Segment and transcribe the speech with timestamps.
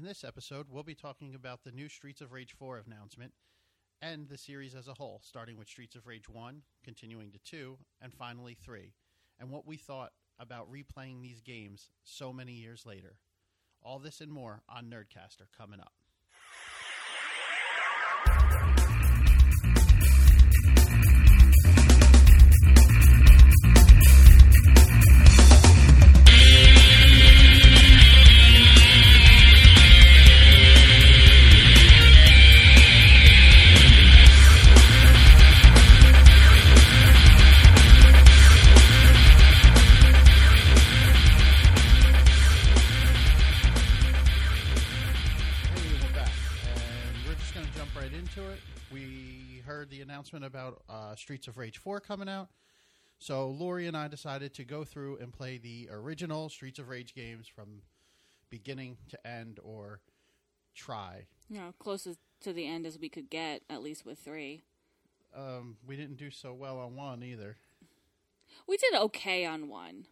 [0.00, 3.34] In this episode, we'll be talking about the new Streets of Rage 4 announcement
[4.00, 7.76] and the series as a whole, starting with Streets of Rage 1, continuing to 2,
[8.00, 8.94] and finally 3,
[9.38, 13.16] and what we thought about replaying these games so many years later.
[13.82, 15.92] All this and more on Nerdcaster coming up.
[50.20, 52.50] Announcement about uh, Streets of Rage 4 coming out,
[53.18, 57.14] so Lori and I decided to go through and play the original Streets of Rage
[57.14, 57.80] games from
[58.50, 60.00] beginning to end, or
[60.74, 61.24] try.
[61.48, 64.62] You know, closest to the end as we could get, at least with three.
[65.34, 67.56] Um, we didn't do so well on one either.
[68.68, 70.04] We did okay on one.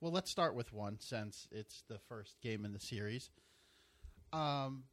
[0.00, 3.30] Well, let's start with one since it's the first game in the series.
[4.32, 4.84] Um,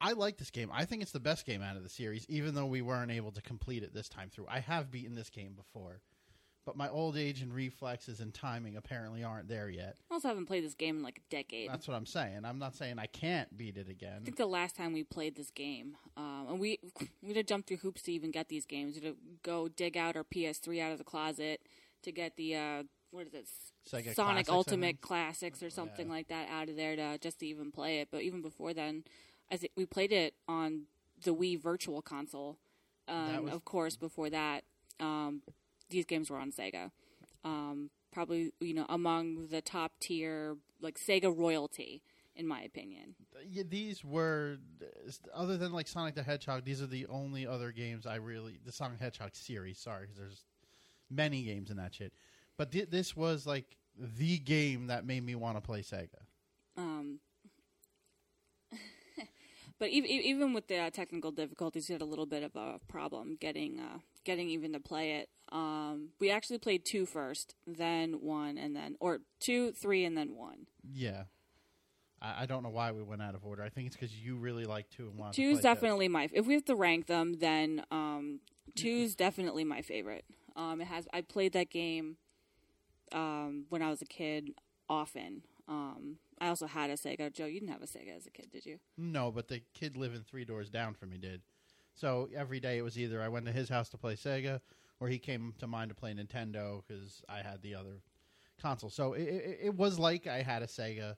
[0.00, 0.70] I like this game.
[0.72, 3.32] I think it's the best game out of the series, even though we weren't able
[3.32, 4.46] to complete it this time through.
[4.48, 6.00] I have beaten this game before,
[6.66, 9.96] but my old age and reflexes and timing apparently aren't there yet.
[10.10, 11.70] I also haven't played this game in like a decade.
[11.70, 12.44] That's what I'm saying.
[12.44, 14.18] I'm not saying I can't beat it again.
[14.20, 16.78] I think the last time we played this game, um, and we
[17.22, 18.96] we had to jump through hoops to even get these games.
[18.98, 21.60] We had to go dig out our PS3 out of the closet
[22.02, 23.46] to get the uh, what is it,
[23.90, 25.00] Sega Sonic Classics, I Ultimate.
[25.00, 26.12] Classics or something Yeah.
[26.12, 28.08] like that out of there to just to even play it.
[28.10, 29.04] But even before then,
[29.50, 30.82] I think we played it on
[31.22, 32.58] the Wii Virtual Console.
[33.08, 34.64] Um, was- of course, before that,
[35.00, 35.42] um,
[35.88, 36.90] these games were on Sega.
[37.44, 42.02] Um, probably, you know, among the top tier, like Sega royalty,
[42.34, 43.14] in my opinion.
[43.48, 44.58] Yeah, these were,
[45.32, 48.72] other than like Sonic the Hedgehog, these are the only other games I really the
[48.72, 49.78] Sonic the Hedgehog series.
[49.78, 50.44] Sorry, 'cause there's
[51.08, 52.12] many games in that shit,
[52.56, 56.24] but thi- this was like the game that made me want to play Sega.
[56.76, 57.20] Um,
[59.78, 62.80] but even even with the uh, technical difficulties, we had a little bit of a
[62.88, 65.28] problem getting uh, getting even to play it.
[65.52, 70.34] Um, we actually played two first, then one, and then or two, three, and then
[70.34, 70.66] one.
[70.82, 71.24] Yeah,
[72.20, 73.62] I, I don't know why we went out of order.
[73.62, 75.32] I think it's because you really like two and one.
[75.32, 76.28] Two's definitely my.
[76.32, 78.40] If we have to rank them, then um,
[78.74, 80.24] two's definitely my favorite.
[80.54, 81.06] Um, it has.
[81.12, 82.16] I played that game
[83.12, 84.50] um, when I was a kid
[84.88, 85.42] often.
[85.68, 87.32] Um, I also had a Sega.
[87.32, 88.78] Joe, you didn't have a Sega as a kid, did you?
[88.98, 91.40] No, but the kid living three doors down from me did.
[91.94, 94.60] So every day it was either I went to his house to play Sega,
[95.00, 98.02] or he came to mine to play Nintendo because I had the other
[98.60, 98.90] console.
[98.90, 101.16] So it, it, it was like I had a Sega,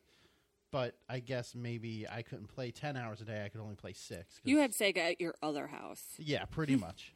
[0.70, 3.44] but I guess maybe I couldn't play ten hours a day.
[3.44, 4.40] I could only play six.
[4.44, 6.04] You had Sega at your other house.
[6.18, 7.12] yeah, pretty much.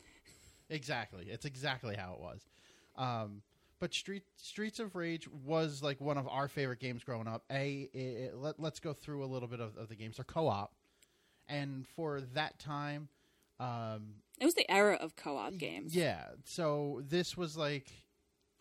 [0.68, 2.48] exactly, it's exactly how it was.
[2.96, 3.42] Um,
[3.82, 7.42] but Street Streets of Rage was like one of our favorite games growing up.
[7.50, 10.16] A, it, it- let, let's go through a little bit of, of the games.
[10.18, 10.72] They're co-op,
[11.48, 13.08] and for that time,
[13.58, 15.94] um, It was the era of co-op games.
[15.96, 16.26] yeah.
[16.44, 17.88] So this was like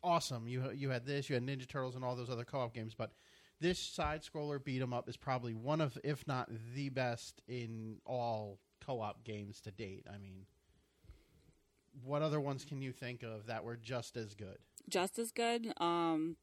[0.04, 0.48] awesome.
[0.48, 2.96] You you had this, you had Ninja Turtles, and all those other co-op games.
[2.96, 3.12] But
[3.60, 7.98] this side scroller beat 'em up is probably one of, if not the best in
[8.06, 10.08] all co-op games to date.
[10.12, 10.48] I mean,
[12.04, 14.58] what other ones can you think of that were just as good?
[14.90, 15.74] Just as good.
[15.78, 16.38] Um,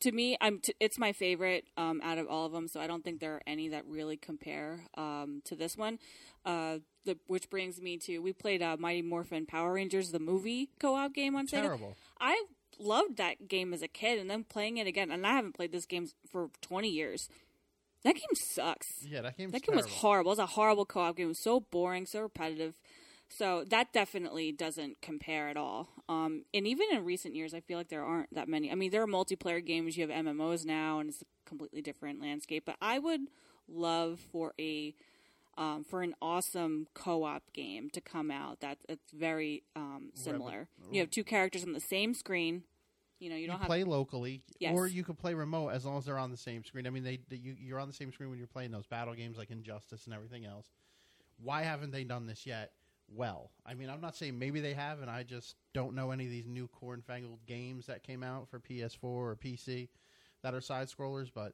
[0.00, 2.68] to me, I'm t- it's my favorite um, out of all of them.
[2.68, 5.98] So I don't think there are any that really compare um, to this one.
[6.44, 10.70] Uh, the, which brings me to we played uh, Mighty Morphin Power Rangers the movie
[10.78, 11.62] co-op game on Sega.
[11.62, 11.96] Terrible.
[12.20, 12.44] I
[12.78, 15.72] loved that game as a kid, and then playing it again, and I haven't played
[15.72, 17.28] this game for 20 years.
[18.04, 19.04] That game sucks.
[19.08, 20.32] Yeah, that game's That game was horrible.
[20.32, 21.26] It was a horrible co-op game.
[21.26, 22.74] It was so boring, so repetitive.
[23.28, 25.88] So that definitely doesn't compare at all.
[26.08, 28.70] Um, and even in recent years, I feel like there aren't that many.
[28.70, 29.96] I mean, there are multiplayer games.
[29.96, 32.64] You have MMOs now, and it's a completely different landscape.
[32.64, 33.22] But I would
[33.68, 34.94] love for a
[35.56, 40.68] um, for an awesome co-op game to come out that it's very um, similar.
[40.90, 42.64] You have two characters on the same screen.
[43.20, 44.74] You know, you You don't have play locally, Yes.
[44.76, 46.86] or you could play remote as long as they're on the same screen.
[46.86, 49.14] I mean, they, they you, you're on the same screen when you're playing those battle
[49.14, 50.66] games like Injustice and everything else.
[51.40, 52.72] Why haven't they done this yet?
[53.08, 56.24] Well, I mean, I'm not saying maybe they have, and I just don't know any
[56.24, 59.88] of these new cornfangled games that came out for PS4 or PC
[60.42, 61.52] that are side scrollers, but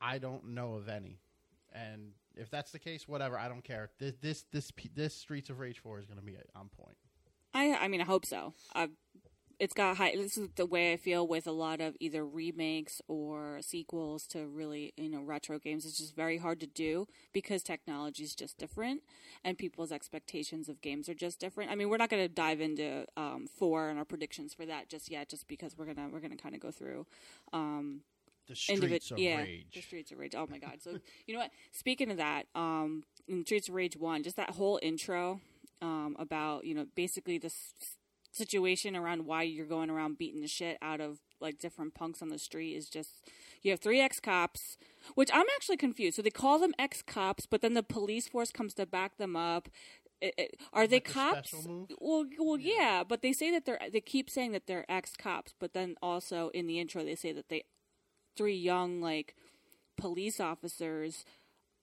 [0.00, 1.18] I don't know of any.
[1.72, 3.90] And if that's the case, whatever, I don't care.
[3.98, 6.96] This this this, this Streets of Rage 4 is going to be on point.
[7.54, 8.54] I I mean I hope so.
[8.74, 8.88] Uh,
[9.60, 10.16] it's got high.
[10.16, 14.46] This is the way I feel with a lot of either remakes or sequels to
[14.46, 15.84] really you know retro games.
[15.84, 19.02] It's just very hard to do because technology is just different
[19.44, 21.70] and people's expectations of games are just different.
[21.70, 24.88] I mean, we're not going to dive into um, four and our predictions for that
[24.88, 27.06] just yet, just because we're gonna we're gonna kind of go through.
[27.52, 28.00] Um,
[28.48, 29.66] the streets of yeah, rage.
[29.74, 30.34] The Streets of Rage.
[30.34, 30.78] Oh my god!
[30.80, 31.50] So you know what?
[31.70, 35.40] Speaking of that, um, in Streets of Rage one, just that whole intro
[35.82, 37.74] um, about you know basically this
[38.32, 42.28] situation around why you're going around beating the shit out of like different punks on
[42.28, 43.28] the street is just
[43.62, 44.78] you have three ex cops,
[45.14, 46.16] which I'm actually confused.
[46.16, 49.36] So they call them ex cops, but then the police force comes to back them
[49.36, 49.68] up.
[50.20, 51.54] It, it, are they Like cops?
[51.98, 53.02] Well, well, yeah.
[53.06, 53.80] but they say that they're.
[53.90, 57.32] They keep saying that they're ex cops, but then also in the intro they say
[57.32, 57.64] that they
[58.36, 59.34] three young like
[59.96, 61.24] police officers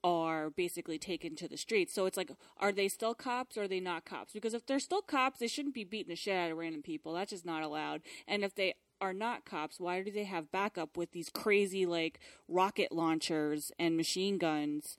[0.03, 1.93] are basically taken to the streets.
[1.93, 4.33] So it's like, are they still cops or are they not cops?
[4.33, 7.13] Because if they're still cops, they shouldn't be beating the shit out of random people.
[7.13, 8.01] That's just not allowed.
[8.27, 12.19] And if they are not cops, why do they have backup with these crazy like
[12.47, 14.97] rocket launchers and machine guns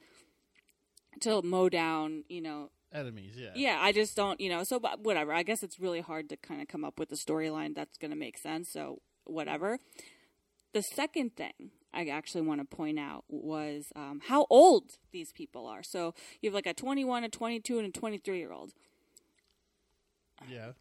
[1.21, 3.51] to mow down, you know, Enemies, yeah.
[3.55, 5.35] yeah, I just don't, you know, so but whatever.
[5.35, 8.13] I guess it's really hard to kind of come up with a storyline that's going
[8.13, 9.79] to make sense, so whatever.
[10.73, 15.67] The second thing I actually want to point out was um, how old these people
[15.67, 15.83] are.
[15.83, 18.73] So you have like a 21, a 22, and a 23 year old.
[20.51, 20.73] Yeah.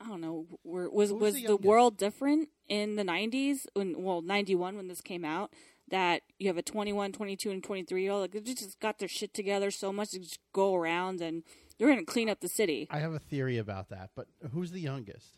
[0.00, 0.46] I don't know.
[0.64, 3.66] Were, was Who's was the the, world different in the 90s?
[3.74, 5.52] When well, 91 when this came out.
[5.88, 8.22] That you have a 21, 22, and 23 year old.
[8.22, 11.42] Like they just got their shit together so much to just go around and
[11.76, 12.88] they're going to clean up the city.
[12.90, 15.36] I have a theory about that, but who's the youngest?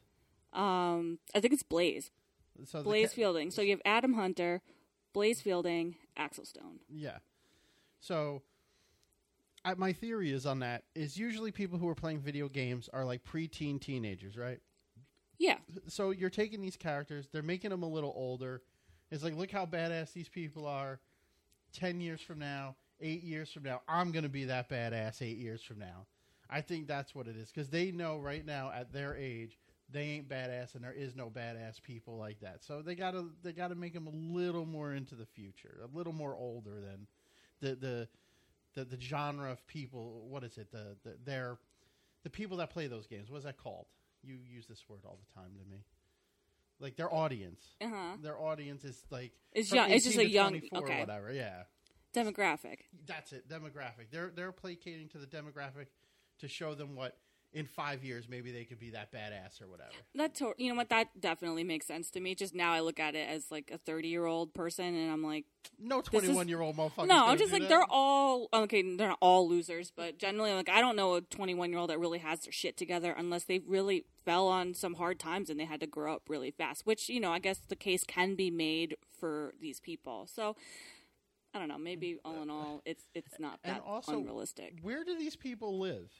[0.52, 2.12] Um, I think it's Blaze.
[2.64, 3.50] So Blaze ca- Fielding.
[3.50, 4.62] So you have Adam Hunter,
[5.12, 6.80] Blaze Fielding, Axel Stone.
[6.88, 7.18] Yeah.
[8.00, 8.42] So,
[9.64, 13.04] I, my theory is on that is usually people who are playing video games are
[13.04, 14.60] like preteen teenagers, right?
[15.38, 15.56] Yeah.
[15.88, 18.62] So you're taking these characters, they're making them a little older.
[19.10, 21.00] It's like, look how badass these people are.
[21.72, 25.22] Ten years from now, eight years from now, I'm gonna be that badass.
[25.22, 26.06] Eight years from now,
[26.48, 29.58] I think that's what it is because they know right now at their age
[29.90, 32.64] they ain't badass, and there is no badass people like that.
[32.64, 36.12] So they gotta they gotta make them a little more into the future, a little
[36.12, 37.06] more older than
[37.60, 38.08] the the
[38.74, 40.26] the, the genre of people.
[40.28, 40.70] What is it?
[40.72, 41.58] The, the they're
[42.24, 43.30] the people that play those games.
[43.30, 43.86] What is that called?
[44.22, 45.84] You use this word all the time to me.
[46.80, 47.62] Like their audience.
[47.80, 48.16] Uh huh.
[48.22, 49.90] Their audience is like It's young.
[49.90, 50.50] It's just a young.
[50.50, 51.00] 24 or Okay.
[51.00, 51.30] whatever.
[51.32, 51.64] Yeah,
[52.14, 52.78] Demographic.
[53.06, 53.48] that's it.
[53.48, 54.10] Demographic.
[54.10, 55.86] They're they're placating to the demographic
[56.40, 57.16] to show them what
[57.54, 59.90] in five years maybe they could be that badass or whatever.
[60.14, 62.34] That to- you know what that definitely makes sense to me.
[62.34, 65.22] Just now I look at it as like a thirty year old person, and I'm
[65.24, 65.44] like,
[65.78, 67.06] No twenty one year old motherfucker.
[67.06, 68.82] no, I'm just like they're all okay.
[68.96, 71.98] They're not all losers, but generally, like I don't know a 21 year old that
[71.98, 75.64] really has their shit together unless they really fell on some hard times and they
[75.64, 76.84] had to grow up really fast.
[76.86, 80.26] Which you know, I guess the case can be made for these people.
[80.26, 80.56] So
[81.54, 81.78] I don't know.
[81.78, 84.78] Maybe all in all, it's it's not And that also- unrealistic.
[84.82, 86.10] Where do these people live?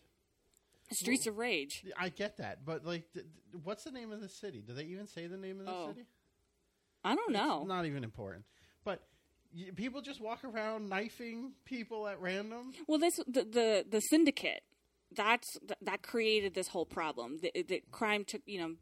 [0.93, 1.85] Streets of Rage.
[1.99, 4.63] I get that, but like, th- th- what's the name of the city?
[4.67, 6.07] Do they even say the name of the Oh, city?
[7.03, 7.61] I don't know.
[7.61, 8.45] It's not even important.
[8.85, 9.03] But
[9.55, 12.73] y- people just walk around knifing people at random.
[12.87, 14.63] Well, this the the, the syndicate
[15.15, 17.39] that's th- that created this whole problem.
[17.43, 18.75] The, the crime took you know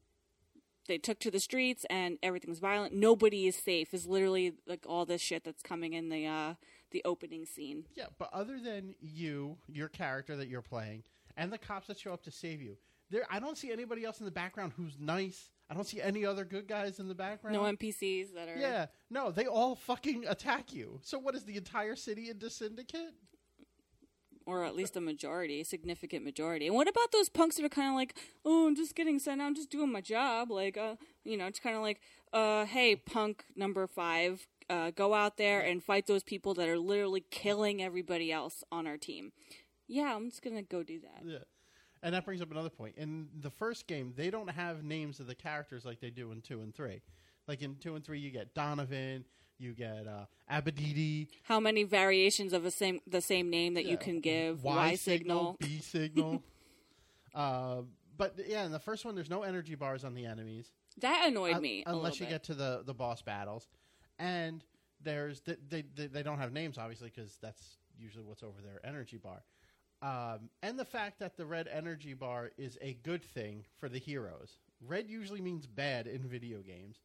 [0.89, 2.93] they took to the streets and everything's violent.
[2.95, 3.95] Nobody is safe.
[3.95, 6.55] Is literally like all this shit that's coming in the uh,
[6.91, 7.85] the opening scene.
[7.95, 11.05] Yeah, but other than you, your character that you're playing,
[11.37, 12.77] and the cops that show up to save you,
[13.11, 15.51] there I don't see anybody else in the background who's nice.
[15.71, 17.57] I don't see any other good guys in the background.
[17.57, 21.01] No NPCs that are Yeah, no, they all fucking attack you.
[21.03, 23.15] So what is the entire city into syndicate?
[24.47, 26.67] or at least a majority, a significant majority.
[26.67, 29.41] And what about those punks that are kind of like, oh, I'm just getting sent
[29.41, 32.01] out, I'm just doing my job, like, uh, you know, it's kind of like,
[32.33, 36.79] uh, hey, punk number five, uh, go out there and fight those people that are
[36.79, 39.33] literally killing everybody else on our team.
[39.89, 41.23] Yeah, I'm just gonna go do that.
[41.25, 41.39] Yeah.
[42.03, 42.97] And that brings up another point.
[42.97, 46.41] In the first game, they don't have names of the characters like they do in
[46.41, 47.01] 2 and 3.
[47.47, 49.25] Like in 2 and 3, you get Donovan,
[49.59, 53.97] you get uh, Abadede, How many variations of the same the same name that you
[53.97, 54.65] can give?
[54.65, 55.57] Y, signal.
[55.61, 56.43] B signal.
[57.35, 57.83] uh,
[58.17, 60.73] but yeah, in the first one, there's no energy bars on the enemies.
[61.01, 61.85] That annoyed Un- me.
[61.87, 63.69] a unless you little get to the, the boss battles.
[64.19, 64.65] And
[65.03, 68.85] there's they, they, they, they don't have names, obviously, because that's usually what's over their
[68.85, 69.43] energy bar.
[70.03, 73.99] Um, and the fact that the red energy bar is a good thing for the
[73.99, 74.59] heroes.
[74.87, 76.97] Red usually means bad in video games.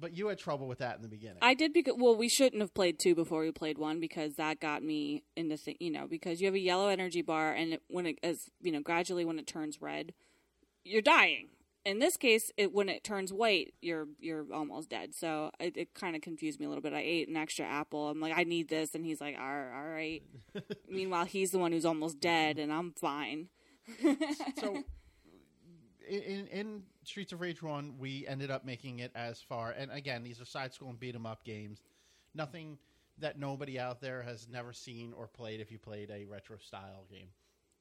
[0.00, 1.38] But you had trouble with that in the beginning.
[1.40, 4.58] I did because well, we shouldn't have played two before we played one because that
[4.58, 7.82] got me into thi- you know because you have a yellow energy bar and it,
[7.86, 10.12] when it as you know gradually when it turns red,
[10.84, 11.50] you're dying
[11.84, 15.14] in this case, it, when it turns white, you're you're almost dead.
[15.14, 16.92] So it, it kind of confused me a little bit.
[16.92, 18.08] I ate an extra apple.
[18.08, 19.72] I'm like, I need this, and he's like, all right.
[19.74, 20.22] All right.
[20.88, 23.48] Meanwhile, he's the one who's almost dead, and I'm fine.
[24.58, 24.82] so
[26.08, 29.70] in, in Streets of Rage One, we ended up making it as far.
[29.72, 31.82] And again, these are side scroll and beat 'em up games.
[32.34, 32.78] Nothing
[33.18, 37.06] that nobody out there has never seen or played if you played a retro style
[37.10, 37.28] game.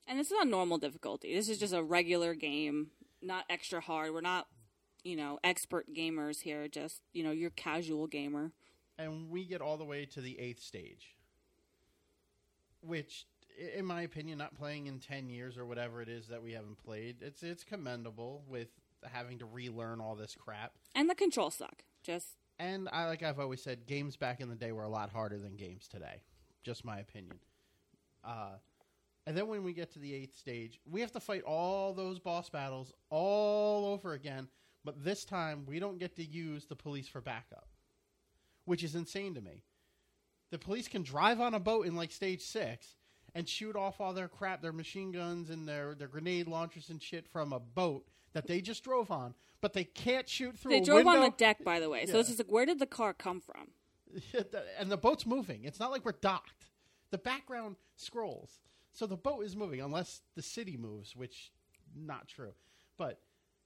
[0.08, 1.34] And this is not normal difficulty.
[1.34, 2.92] This is just a regular game,
[3.24, 4.14] not extra hard.
[4.14, 4.48] We're not,
[5.04, 6.68] you know, expert gamers here.
[6.68, 8.52] Just you know, your casual gamer.
[8.98, 11.16] And we get all the way to the eighth stage,
[12.82, 13.26] which,
[13.76, 16.78] in my opinion, not playing in ten years or whatever it is that we haven't
[16.84, 18.70] played, it's it's commendable with
[19.04, 20.74] having to relearn all this crap.
[20.96, 21.84] And the controls suck.
[22.04, 25.10] Just And I like I've always said, games back in the day were a lot
[25.10, 26.22] harder than games today.
[26.64, 27.40] Just my opinion.
[28.24, 28.58] Uh,
[29.26, 32.20] and then when we get to the eighth stage, we have to fight all those
[32.20, 34.48] boss battles all over again.
[34.86, 37.68] But this time, we don't get to use the police for backup,
[38.66, 39.64] which is insane to me.
[40.52, 42.98] The police can drive on a boat in like stage six
[43.34, 47.02] and shoot off all their crap, their machine guns and their, their grenade launchers and
[47.02, 50.78] shit from a boat that they just drove on, but they can't shoot through they
[50.80, 51.22] a drove window.
[51.22, 52.06] on the deck, by the way.
[52.06, 52.20] So Yeah.
[52.20, 53.70] it's just like, where did the car come from?
[54.80, 55.64] and the boat's moving.
[55.64, 56.66] It's not like we're docked.
[57.12, 58.52] The background scrolls,
[58.94, 61.52] so the boat is moving unless the city moves, which
[61.96, 62.54] not true.
[62.98, 63.20] But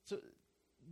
[0.06, 0.18] so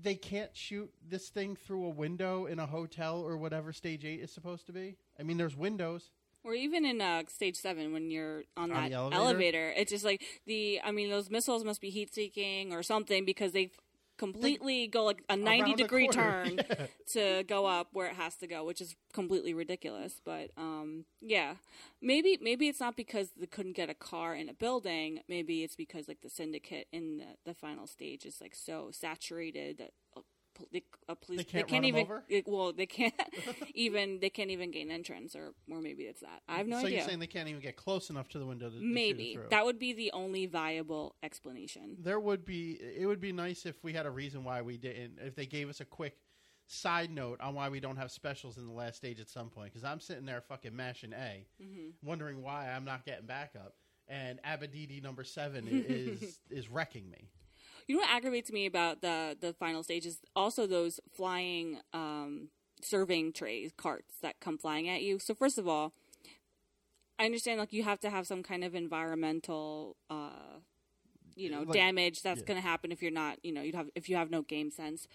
[0.02, 4.20] they can't shoot this thing through a window in a hotel or whatever stage eight
[4.20, 4.98] is supposed to be.
[5.20, 6.12] I mean, there's windows.
[6.44, 9.16] Or even in uh, stage seven, when you're on On that elevator?
[9.20, 9.74] elevator?
[9.76, 10.80] it's just like the.
[10.84, 13.72] I mean, those missiles must be heat seeking or something because they
[14.18, 16.88] completely go like a ninety degree turn yeah.
[17.14, 20.22] to go up where it has to go, which is completely ridiculous.
[20.24, 21.56] But um, yeah,
[22.02, 25.20] maybe maybe it's not because they couldn't get a car in a building.
[25.28, 29.78] Maybe it's because like the syndicate in the, the final stage is like so saturated
[29.80, 29.92] that.
[30.72, 32.24] They, a police, They can't they can't even over?
[32.30, 33.14] it- well they can't
[33.74, 36.42] even they can't even gain entrance or or maybe it's that.
[36.48, 37.00] I have no so idea.
[37.00, 39.38] you're saying they can't even get close enough to the window to, to maybe.
[39.50, 41.98] that would be the only viable explanation.
[42.00, 45.20] There would be it would be nice if we had a reason why we didn't
[45.22, 46.18] if they gave us a quick
[46.68, 49.72] side note on why we don't have specials in the last stage at some point.
[49.72, 51.90] Because i'm sitting there fucking mashing a mm-hmm.
[52.04, 53.76] wondering why i'm not getting back up,
[54.08, 57.30] and abadede number seven is is wrecking me
[57.88, 62.50] You know what aggravates me about the the final stage is also those flying um,
[62.82, 65.20] serving trays carts that come flying at you.
[65.20, 65.94] So first of all,
[67.20, 70.60] I understand like you have to have some kind of environmental, uh,
[71.36, 72.46] you know, Like- damage that's yeah.
[72.48, 74.72] going to happen if you're not, you know, you'd have if you have no game
[74.72, 75.08] sense.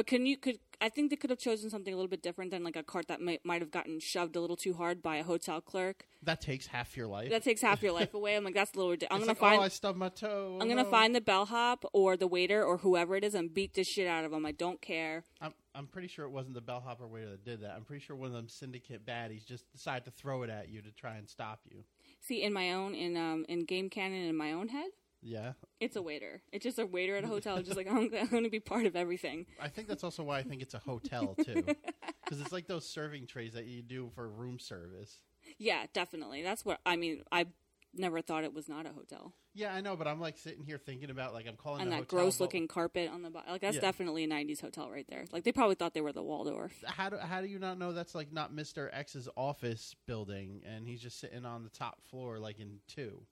[0.00, 2.52] But can you could I think they could have chosen something a little bit different
[2.52, 5.16] than like a cart that might might have gotten shoved a little too hard by
[5.16, 6.06] a hotel clerk.
[6.22, 8.34] that takes half your life That takes half your life away.
[8.34, 9.14] I'm like that's a little ridiculous.
[9.14, 10.90] I'm It's gonna like, find oh i stubbed my toe I'm oh, gonna no.
[10.90, 14.24] find the bellhop or the waiter or whoever it is and beat the shit out
[14.24, 14.46] of them.
[14.46, 15.24] I don't care.
[15.38, 18.02] I'm, I'm pretty sure it wasn't the bellhop or waiter that did that i'm pretty
[18.02, 21.16] sure one of them syndicate baddies just decided to throw it at you to try
[21.16, 21.84] and stop you
[22.22, 24.90] See, in my own in um in game canon in my own head,
[25.22, 26.42] yeah it's a waiter.
[26.52, 27.62] It's just a waiter at a hotel.
[27.62, 29.46] just like I'm, I'm going to be part of everything.
[29.60, 31.64] I think that's also why I think it's a hotel too,
[32.24, 35.18] because it's like those serving trays that you do for room service.
[35.58, 36.42] Yeah, definitely.
[36.42, 37.22] That's what I mean.
[37.32, 37.46] I
[37.94, 39.32] never thought it was not a hotel.
[39.52, 42.00] Yeah, I know, but I'm like sitting here thinking about like I'm calling And that
[42.00, 43.50] hotel, gross but looking carpet on the bottom.
[43.50, 43.80] Like that's Yeah.
[43.80, 45.24] definitely a '90s hotel right there.
[45.32, 46.72] Like they probably thought they were the Waldorf.
[46.86, 50.86] How do how do you not know that's like not Mister X's office building and
[50.86, 53.22] he's just sitting on the top floor like in two?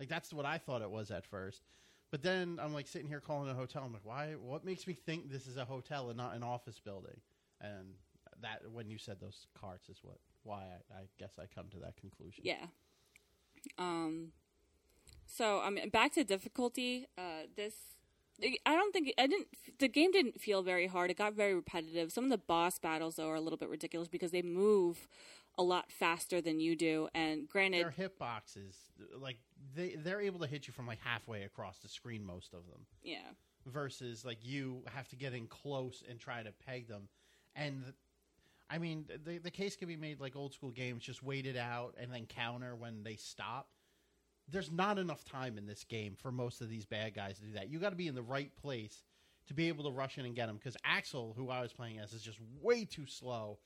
[0.00, 1.62] Like that's what I thought it was at first.
[2.10, 3.84] But then I'm like sitting here calling a hotel.
[3.84, 4.32] I'm like, why?
[4.32, 7.20] What makes me think this is a hotel and not an office building?
[7.60, 7.94] And
[8.42, 11.78] that when you said those carts is what why I, I guess I come to
[11.80, 12.42] that conclusion.
[12.44, 12.66] Yeah.
[13.78, 14.32] Um.
[15.26, 17.06] So I mean, back to difficulty.
[17.16, 17.74] Uh, this
[18.42, 19.48] I don't think I didn't.
[19.78, 21.10] The game didn't feel very hard.
[21.10, 22.10] It got very repetitive.
[22.10, 25.08] Some of the boss battles though are a little bit ridiculous because they move
[25.58, 27.08] a lot faster than you do.
[27.14, 28.76] And granted, their hit boxes
[29.18, 29.38] like
[29.74, 32.86] they they're able to hit you from like halfway across the screen most of them.
[33.02, 33.18] Yeah,
[33.66, 37.08] versus like you have to get in close and try to peg them.
[37.56, 37.82] And
[38.72, 41.56] i mean the the case can be made like old school games just wait it
[41.56, 43.68] out and then counter when they stop.
[44.48, 47.52] There's not enough time in this game for most of these bad guys to do
[47.52, 47.68] that.
[47.68, 49.04] You got to be in the right place
[49.46, 51.98] to be able to rush in and get them because axel who i was playing
[51.98, 53.58] as is just way too slow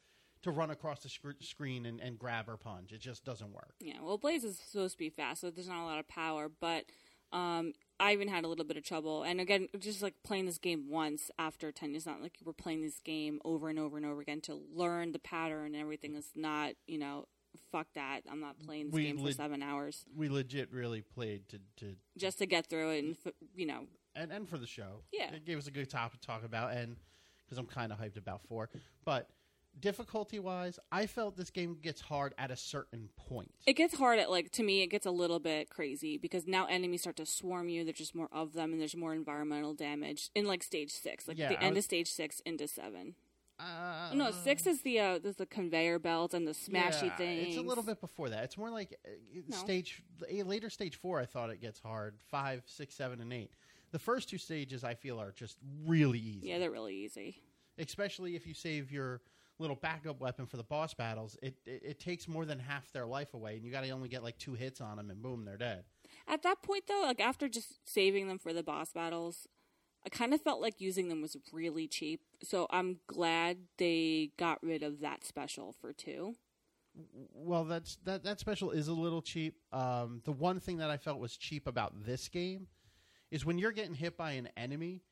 [0.45, 3.75] to run across the sc- screen and, and grab her punch it just doesn't work
[3.81, 3.95] yeah.
[4.03, 6.49] Well, Blaze is supposed to be fast, so there's not a lot of power.
[6.61, 6.85] But
[7.33, 9.23] um, I even had a little bit of trouble.
[9.25, 12.53] And again, just like playing this game once after ten, it's not like you were
[12.53, 16.15] playing this game over and over and over again to learn the pattern and everything.
[16.15, 17.27] Is not you know.
[17.71, 18.23] Fuck that!
[18.31, 20.05] I'm not playing this We game for lit- seven hours.
[20.17, 23.87] we legit really played to, to just to get through it and f- you know
[24.17, 25.03] and and for the show.
[25.13, 25.33] Yeah.
[25.33, 26.97] it gave us a good topic to talk about, and
[27.45, 28.71] because I'm kind of hyped about four,
[29.05, 29.29] but
[29.81, 33.53] difficulty wise, I felt this game gets hard at a certain point.
[33.67, 34.83] It gets hard at like to me.
[34.83, 37.85] It gets a little bit crazy because now enemies start to swarm you.
[37.85, 41.39] There's just more of them, and there's more environmental damage in like stage six, like
[41.39, 43.15] Yeah, the I end was- of stage six into seven.
[43.57, 47.47] Uh, no, six is the uh, there's the conveyor belt and the smashy yeah, things.
[47.49, 48.43] It's a little bit before that.
[48.43, 49.11] It's more like uh,
[49.49, 49.57] No.
[49.57, 51.21] stage a later stage four.
[51.21, 52.17] I thought it gets hard.
[52.31, 53.53] Five, six, seven, and eight.
[53.93, 56.49] The first two stages I feel are just really easy.
[56.49, 57.37] Yeah, they're really easy.
[57.79, 59.21] especially if you save your
[59.59, 61.37] little backup weapon for the boss battles.
[61.43, 64.09] It it, it takes more than half their life away, and you got to only
[64.09, 65.85] get like two hits on them, and boom, they're dead.
[66.27, 69.49] At that point, though, like after just saving them for the boss battles,
[70.05, 72.21] I kind of felt like using them was really cheap.
[72.43, 76.35] So I'm glad they got rid of that special for two.
[77.33, 79.57] Well, that's that that special is a little cheap.
[79.73, 82.69] Um, the one thing that I felt was cheap about this game
[83.31, 85.03] is when you're getting hit by an enemy,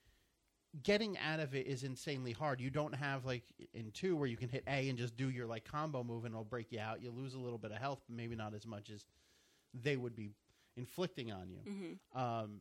[0.83, 2.61] getting out of it is insanely hard.
[2.61, 5.47] You don't have like in two where you can hit A and just do your
[5.47, 7.03] like combo move and it'll break you out.
[7.03, 9.05] You lose a little bit of health, but maybe not as much as
[9.75, 10.31] they would be
[10.77, 11.59] inflicting on you.
[12.15, 12.61] hmm Um,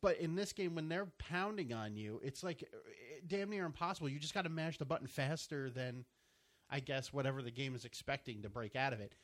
[0.00, 2.76] but in this game, when they're pounding on you, it's like uh,
[3.26, 4.08] damn near impossible.
[4.08, 6.04] You just got to mash the button faster than,
[6.70, 9.14] I guess, whatever the game is expecting to break out of it.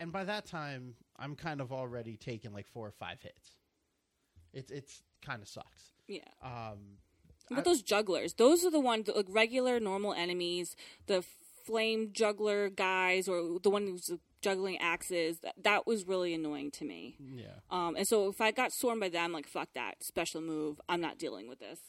[0.00, 3.52] And by that time, I'm kind of already taking like four or five hits.
[4.52, 5.92] It's it's kind of sucks.
[6.08, 6.20] Yeah.
[6.42, 6.98] Um,
[7.48, 11.22] But I- those jugglers, those are the ones, like regular, normal enemies, the
[11.64, 14.10] flame juggler guys, or the one who's
[14.42, 15.38] juggling axes.
[15.40, 17.16] That, that was really annoying to me.
[17.34, 20.80] yeah, Um, and so if I got swarmed by them, like fuck that special move.
[20.88, 21.80] I'm not dealing with this.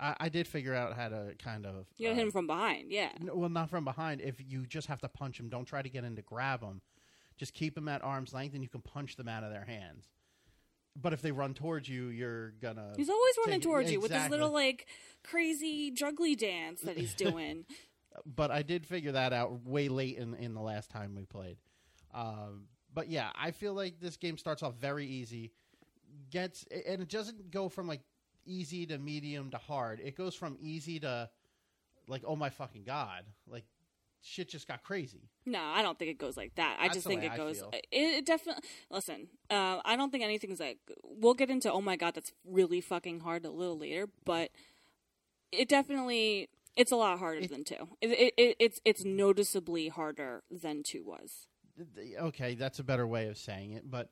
[0.00, 2.92] I, I did figure out how to kind of You uh, hit him from behind.
[2.92, 3.10] Yeah.
[3.20, 4.20] No, well, not from behind.
[4.20, 6.80] If you just have to punch him, don't try to get in to grab him.
[7.36, 10.06] Just keep him at arm's length, and you can punch them out of their hands.
[11.00, 12.92] But if they run towards you, you're gonna.
[12.96, 14.86] He's always running take- towards you with this little like
[15.22, 17.64] crazy juggly dance that he's doing.
[18.26, 21.56] But I did figure that out way late in in the last time we played.
[22.12, 25.52] Um, but yeah, I feel like this game starts off very easy,
[26.30, 28.00] gets and it doesn't go from like
[28.44, 30.00] easy to medium to hard.
[30.02, 31.30] It goes from easy to
[32.08, 33.66] like oh my fucking god, like
[34.22, 35.30] shit just got crazy.
[35.46, 36.76] no, I don't think it goes like that.
[36.78, 37.62] I That's just think it I goes.
[37.72, 38.62] It, it definitely.
[38.90, 40.78] Listen, uh, I don't think anything's like.
[41.02, 41.70] We'll get into.
[41.72, 44.50] Oh my god, that's really fucking hard a little later, but
[45.52, 46.48] it definitely.
[46.76, 47.88] It's a lot harder It- than two.
[48.00, 51.48] It, it, it, it's it's noticeably harder than two was.
[52.20, 54.10] okay, that's a better way of saying it, but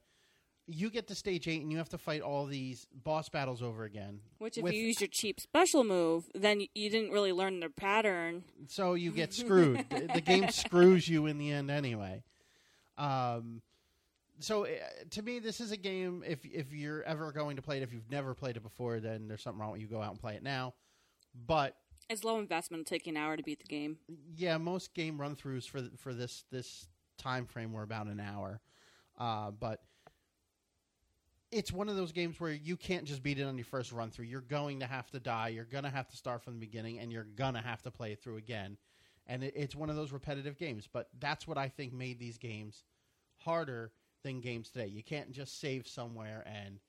[0.68, 3.84] you get to stage eight and you have to fight all these boss battles over
[3.84, 4.20] again.
[4.38, 7.68] Which, if with- you use your cheap special move, then you didn't really learn the
[7.70, 8.44] pattern.
[8.66, 9.84] so you get screwed.
[9.90, 12.22] the, the game screws you in the end anyway.
[12.98, 13.62] Um,
[14.40, 14.68] so uh,
[15.10, 16.22] to me, this is a game.
[16.26, 19.28] If if you're ever going to play it, if you've never played it before, then
[19.28, 19.86] there's something wrong with you.
[19.86, 20.74] Go out and play it now.
[21.46, 21.76] But
[22.10, 22.82] It's low investment.
[22.82, 23.98] It'll take you an hour to beat the game.
[24.36, 26.86] yeah, most game run throughs for for this this
[27.18, 28.60] time frame were about an hour.
[29.18, 29.82] Uh, but
[31.50, 34.10] it's one of those games where you can't just beat it on your first run
[34.10, 34.26] through.
[34.26, 35.48] You're going to have to die.
[35.48, 37.90] You're going to have to start from the beginning, and you're going to have to
[37.90, 38.76] play it through again.
[39.26, 40.88] And it, it's one of those repetitive games.
[40.92, 42.84] But that's what I think made these games
[43.36, 44.86] harder than games today.
[44.86, 46.80] You can't just save somewhere and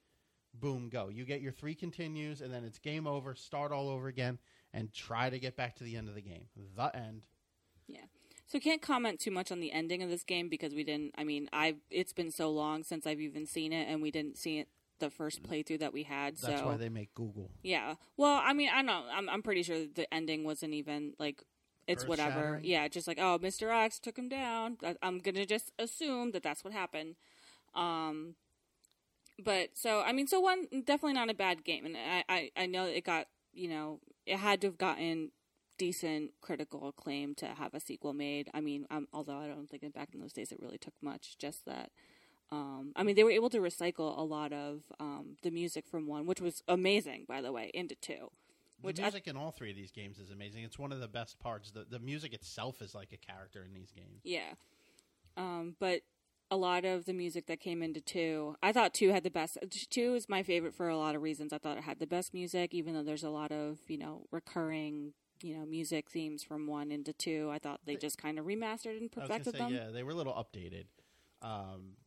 [0.54, 1.10] boom, go.
[1.10, 4.40] You get your three continues, and then it's game over, start all over again,
[4.74, 6.46] and try to get back to the end of the game.
[6.76, 7.22] The end.
[8.48, 11.14] So can't comment too much on the ending of this game because we didn't.
[11.18, 14.38] I mean, I it's been so long since I've even seen it, and we didn't
[14.38, 16.38] see it the first playthrough that we had.
[16.38, 17.52] That's so why they make Google.
[17.62, 17.96] yeah.
[18.16, 19.04] Well, I mean, I don't know.
[19.14, 21.44] I'm I'm pretty sure the ending wasn't even like
[21.88, 22.60] it's whatever.
[22.64, 23.70] Yeah, just like oh, Mr.
[23.70, 24.78] X took him down.
[24.84, 27.16] I- I'm gonna just assume that that's what happened.
[27.76, 28.36] Um,
[29.44, 32.66] but so I mean, so one definitely not a bad game, and I I, I
[32.66, 35.32] know it got you know it had to have gotten
[35.78, 38.50] decent critical acclaim to have a sequel made.
[38.54, 40.94] I mean, um, although I don't think that back in those days it really took
[41.02, 41.38] much.
[41.38, 41.92] Just that.
[42.50, 46.08] Um, I mean, they were able to recycle a lot of um, the music from
[46.08, 48.32] one, which was amazing, by the way, into two.
[48.82, 50.64] Which the I- music in all three of these games is amazing.
[50.64, 51.72] It's one of the best parts.
[51.72, 54.22] The the music itself is like a character in these games.
[54.24, 54.54] Yeah.
[55.36, 56.02] Um, but
[56.50, 59.58] a lot of the music that came into two, I thought two had the best.
[59.90, 61.52] Two is my favorite for a lot of reasons.
[61.52, 64.26] I thought it had the best music, even though there's a lot of you know
[64.32, 65.14] recurring
[65.44, 67.50] you know music themes from one into two.
[67.52, 69.74] I thought they The- just kind of remastered and perfected say, them.
[69.74, 70.86] yeah, they were a little updated.
[71.42, 71.98] Um,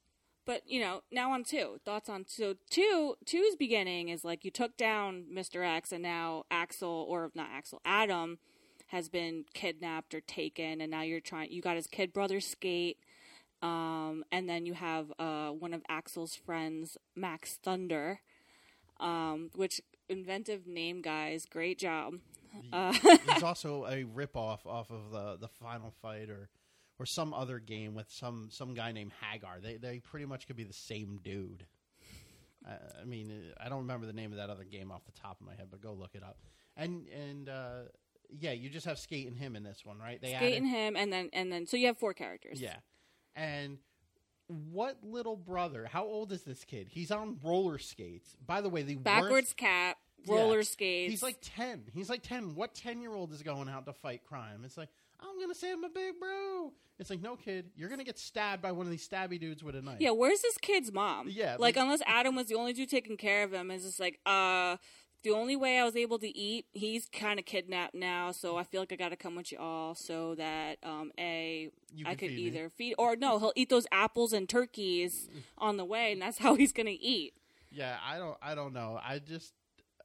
[0.44, 4.50] But you know, now on two thoughts on so two two's beginning is like you
[4.50, 8.38] took down Mister X, and now Axel or not Axel Adam
[8.88, 11.52] has been kidnapped or taken, and now you're trying.
[11.52, 12.98] You got his kid brother Skate,
[13.62, 18.20] um, and then you have uh, one of Axel's friends, Max Thunder,
[18.98, 21.46] um, which inventive name, guys.
[21.46, 22.14] Great job.
[22.72, 26.48] Uh, He's also a ripoff off of the the Final Fight or
[26.98, 29.60] or some other game with some some guy named Haggar.
[29.62, 31.66] They they pretty much could be the same dude.
[32.66, 35.40] I, I mean, I don't remember the name of that other game off the top
[35.40, 36.38] of my head, but go look it up.
[36.76, 37.82] And and uh,
[38.38, 40.20] yeah, you just have Skate and him in this one, right?
[40.20, 42.60] They Skate and him, and then and then so you have four characters.
[42.60, 42.76] yeah,
[43.34, 43.78] and.
[44.72, 45.86] What little brother?
[45.88, 46.88] How old is this kid?
[46.90, 48.36] He's on roller skates.
[48.44, 50.34] By the way, the Backwards worst, cap, Yeah.
[50.36, 51.10] roller skates.
[51.10, 51.84] He's like 10.
[51.92, 52.54] He's like 10.
[52.54, 54.62] What 10 year old is going out to fight crime?
[54.64, 54.88] It's like,
[55.20, 56.72] I'm going to save my big bro.
[56.98, 57.70] It's like, no, kid.
[57.76, 59.96] You're going to get stabbed by one of these stabby dudes with a knife.
[60.00, 61.28] Yeah, where's this kid's mom?
[61.30, 64.00] Yeah, like like- unless Adam was the only dude taking care of him, it's just
[64.00, 64.76] like, uh,
[65.22, 68.62] the only way I was able to eat, he's kind of kidnapped now, so I
[68.64, 72.14] feel like I got to come with you all so that um, a You I
[72.14, 72.42] could feed me.
[72.44, 75.28] either feed or no, he'll eat those apples and turkeys
[75.58, 77.34] on the way, and that's how he's gonna eat.
[77.70, 78.98] Yeah, I don't I don't know.
[79.02, 79.52] I just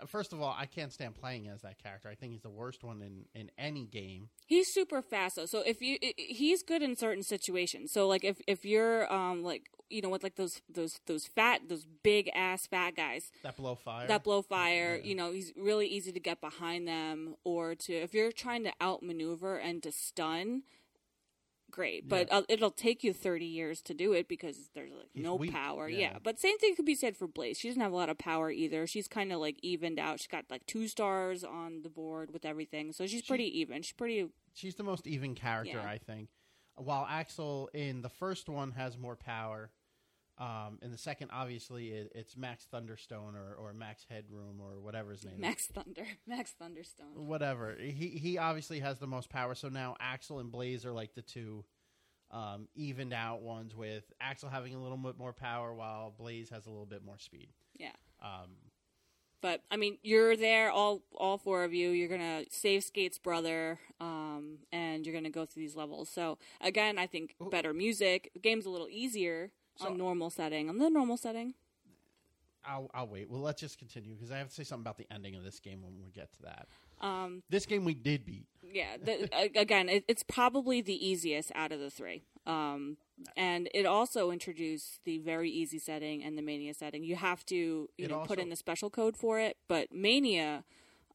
[0.08, 2.10] first of all, I can't stand playing as that character.
[2.10, 4.29] I think he's the worst one in in any game.
[4.45, 5.45] He's super fast though.
[5.45, 7.91] So if you, he's good in certain situations.
[7.91, 11.62] So like if if you're um like you know with like those those those fat
[11.69, 14.08] those big ass fat guys That blow fire.
[14.08, 18.13] that blow fire, you know, he's really easy to get behind them or to if
[18.13, 20.63] you're trying to outmaneuver and to stun.
[21.76, 25.24] Great, but uh, it'll take you 30 years to do it because there's like He's
[25.26, 25.90] no weak, power.
[25.90, 26.12] yeah.
[26.14, 26.18] Yeah.
[26.24, 27.60] but same thing could be said for Blaze.
[27.60, 28.88] She doesn't have a lot of power either.
[28.88, 30.20] She's kind of like evened out.
[30.22, 33.82] She's got like two stars on the board with everything, so she's pretty even.
[33.82, 35.90] She's pretty She's the most even character, Yeah.
[35.90, 36.30] I think.
[36.78, 39.70] While Axel in the first one has more power,
[40.38, 45.12] um, in the second, obviously, it, it's Max Thunderstone or, or Max Headroom or whatever
[45.12, 45.39] his name is.
[45.39, 47.26] Max Thunder, Max Thunderstone.
[47.28, 47.76] whatever.
[47.80, 49.56] He he obviously has the most power.
[49.56, 51.63] So now Axel and Blaze are like the two
[52.32, 56.65] um, evened out ones, with Axel having a little bit more power while Blaze has
[56.65, 57.48] a little bit more speed.
[57.78, 57.91] Yeah.
[58.21, 58.50] Um,
[59.41, 61.91] But I mean, you're there, all all four of you.
[61.91, 66.10] You're gonna save Skate's brother, um, and you're gonna go through these levels.
[66.10, 68.32] So again, I think better music.
[68.34, 70.70] The game's a little easier So- on normal setting.
[70.70, 71.54] On the normal setting,
[72.68, 73.30] I'll I'll wait.
[73.30, 75.60] Well, let's just continue because I have to say something about the ending of this
[75.60, 76.68] game when we get to that.
[77.02, 78.48] um, This game we did beat.
[78.74, 78.98] yeah.
[79.04, 82.24] The, again, it, it's probably the easiest out of the three.
[82.48, 82.98] Um,
[83.38, 87.04] and it also introduced the very easy setting and the mania setting.
[87.04, 89.58] You have to, you It know, put in the special code for it.
[89.68, 90.64] But mania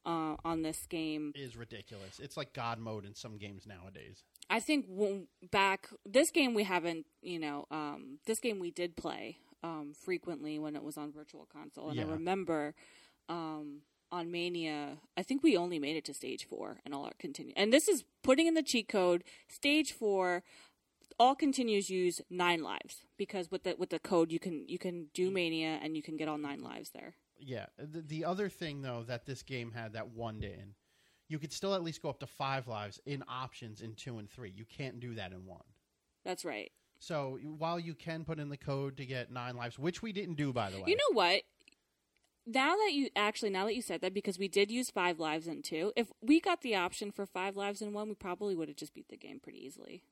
[0.05, 2.19] uh, on this game Is ridiculous.
[2.19, 4.23] It's like God mode in some games nowadays.
[4.49, 4.85] I think
[5.51, 10.59] back this game we haven't, you know, um, this game we did play um, frequently
[10.59, 12.75] when it was on Virtual Console, and I remember
[13.29, 17.13] um, on Mania, I think we only made it to stage four, and all our
[17.17, 17.53] continue.
[17.55, 19.23] And this is putting in the cheat code.
[19.47, 20.43] Stage four,
[21.17, 25.07] all continues use nine lives because with the with the code you can you can
[25.13, 27.13] do Mania and you can get all nine lives there.
[27.39, 27.67] Yeah.
[27.77, 30.75] The, the other thing though that this game had that one didn't,
[31.31, 34.29] you could still at least go up to five lives in options in two and
[34.29, 34.51] three.
[34.55, 35.63] You can't do that in one.
[36.25, 36.71] That's right.
[36.99, 40.35] So while you can put in the code to get nine lives, which we didn't
[40.35, 41.41] do by the way, You know what?
[42.45, 45.47] Now that you actually, now that you said that, because we did use five lives
[45.47, 48.67] in two, if we got the option for five lives in one, we probably would
[48.67, 50.03] have just beat the game pretty easily.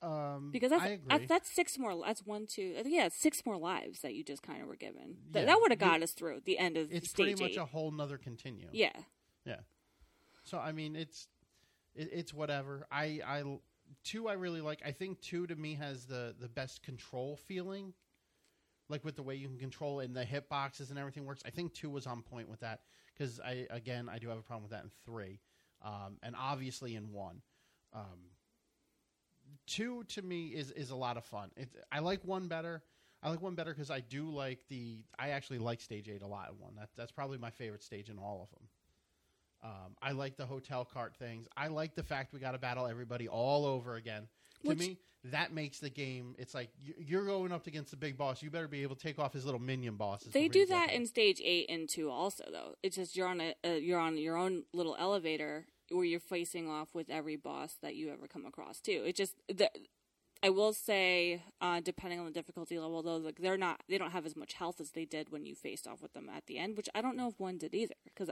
[0.00, 1.06] um, Because that's I agree.
[1.08, 2.00] that's, that's six more.
[2.06, 2.74] That's one, two.
[2.86, 5.16] Yeah, six more lives that you just kind of were given.
[5.32, 5.44] Th- Yeah.
[5.46, 7.56] that would have got us through the end of it's stage It's pretty much eight.
[7.58, 8.68] a whole nother continue.
[8.72, 8.92] yeah,
[9.44, 9.60] Yeah.
[10.44, 11.28] So I mean, it's
[11.94, 12.86] it, it's whatever.
[12.90, 13.44] I I
[14.04, 14.80] two I really like.
[14.84, 17.92] I think two to me has the the best control feeling,
[18.88, 21.42] like with the way you can control and the hitboxes and everything works.
[21.46, 22.80] I think two was on point with that
[23.14, 25.40] because I again I do have a problem with that in three,
[25.82, 27.42] um, and obviously in one.
[27.94, 28.30] Um,
[29.66, 31.50] two to me is is a lot of fun.
[31.56, 32.82] It's I like one better.
[33.22, 34.98] I like one better because I do like the.
[35.18, 36.50] I actually like stage eight a lot.
[36.50, 38.68] In one that that's probably my favorite stage in all of them.
[39.62, 41.46] Um, I like the hotel cart things.
[41.56, 44.28] I like the fact we got to battle everybody all over again.
[44.62, 46.34] To Which- me, that makes the game.
[46.36, 48.42] It's like you- you're going up against the big boss.
[48.42, 50.32] You better be able to take off his little minion bosses.
[50.32, 52.44] they do that in stage eight and two also.
[52.50, 56.18] Though it's just you're on a, a you're on your own little elevator where you're
[56.20, 59.04] facing off with every boss that you ever come across too.
[59.06, 59.70] It just the,
[60.42, 64.10] I will say, uh, depending on the difficulty level, though, like they're not, they don't
[64.10, 66.58] have as much health as they did when you faced off with them at the
[66.58, 68.28] end, which I don't know if one did either because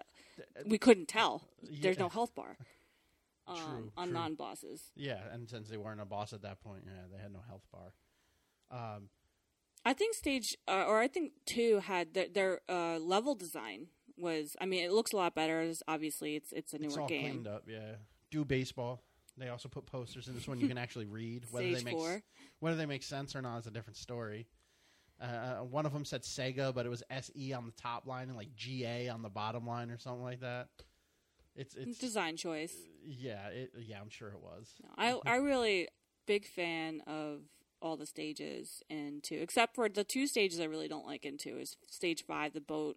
[0.66, 1.44] we couldn't tell.
[1.62, 2.57] There's no health bar
[3.46, 4.14] um, True, on true.
[4.14, 4.90] non bosses.
[4.96, 7.62] Yeah, and since they weren't a boss at that point, yeah, they had no health
[7.73, 7.92] bar.
[8.73, 9.09] Um,
[9.85, 13.87] I think stage, uh, or I think two had their, their uh, level design
[14.18, 14.57] was.
[14.61, 15.61] I mean, it looks a lot better.
[15.61, 17.23] It's- Obviously, it's it's a it's newer all game.
[17.31, 17.64] cleaned up.
[17.68, 17.94] Yeah,
[18.31, 19.03] do baseball.
[19.40, 21.46] They also put posters in this one you can actually read.
[21.50, 22.22] Whether Stage they make four.
[22.61, 24.46] whether they make sense or not is a different story.
[25.20, 28.37] Uh, one of them said Sega, but it was SE on the top line and
[28.37, 30.68] like GA on the bottom line or something like that.
[31.57, 32.74] It's it's Design choice.
[33.05, 34.74] yeah it, yeah I'm sure it was.
[34.83, 35.88] No, I I really
[36.26, 37.40] big fan of
[37.83, 41.38] all the stages in two, except for the two stages I really don't like in
[41.38, 42.96] two is stage five, the boat.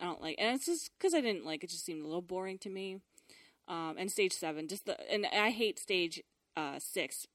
[0.00, 1.70] I don't like, and it's just because I didn't like it.
[1.70, 2.98] Just seemed a little boring to me.
[3.68, 6.22] Um, and stage seven, just the and I hate stage
[6.56, 7.26] uh, six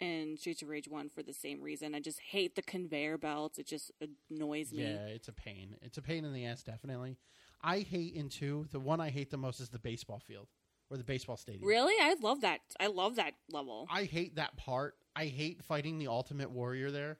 [0.00, 1.94] in Streets of Rage one for the same reason.
[1.94, 3.58] I just hate the conveyor belts.
[3.58, 3.92] It just
[4.30, 4.82] annoys me.
[4.82, 5.76] Yeah, it's a pain.
[5.82, 7.16] It's a pain in the ass, definitely.
[7.62, 8.66] I hate in two.
[8.70, 10.48] The one I hate the most is the baseball field
[10.90, 11.66] or the baseball stadium.
[11.66, 12.60] Really, I love that.
[12.78, 13.86] I love that level.
[13.90, 14.94] I hate that part.
[15.14, 17.18] I hate fighting the Ultimate Warrior there.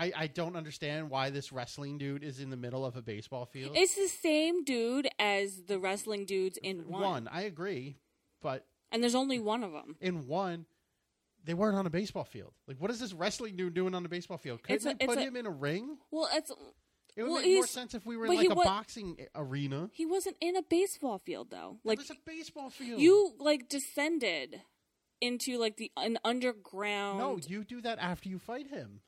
[0.00, 3.44] I, I don't understand why this wrestling dude is in the middle of a baseball
[3.44, 3.72] field.
[3.76, 7.96] It's the same dude as the wrestling dudes in one, one, I agree,
[8.40, 9.96] but and there's only one of them.
[10.00, 10.64] in one,
[11.44, 12.52] they weren't on a baseball field.
[12.66, 14.62] Like, what is this wrestling dude doing on a baseball field?
[14.62, 15.98] Couldn't they put a- him in a ring?
[16.10, 16.50] Well, it's
[17.16, 19.90] It would Well, make more sense if we were in like a wa- boxing arena.
[19.92, 21.78] he wasn't in a baseball field though.
[21.84, 23.00] Like, Like it's a baseball field.
[23.00, 24.62] you like descended
[25.20, 27.18] into like the an underground.
[27.18, 29.00] no, you do that after you fight him.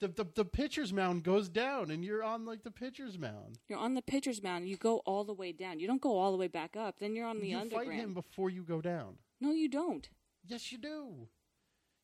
[0.00, 3.58] The, the the pitcher's mound goes down, and you're on like the pitcher's mound.
[3.68, 4.68] You're on the pitcher's mound.
[4.68, 5.80] You go all the way down.
[5.80, 7.00] You don't go all the way back up.
[7.00, 7.70] Then you're on the underground.
[7.72, 7.88] you underground.
[7.88, 9.16] fight him before you go down.
[9.40, 10.08] No, you don't.
[10.46, 11.28] Yes, you do.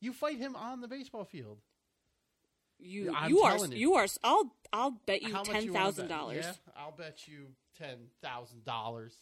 [0.01, 1.59] You fight him on the baseball field.
[2.79, 3.75] You I'm you are you.
[3.75, 4.07] you are.
[4.23, 6.45] I'll I'll bet you How ten thousand dollars.
[6.45, 7.47] Yeah, I'll bet you
[7.79, 9.17] ten thousand dollars.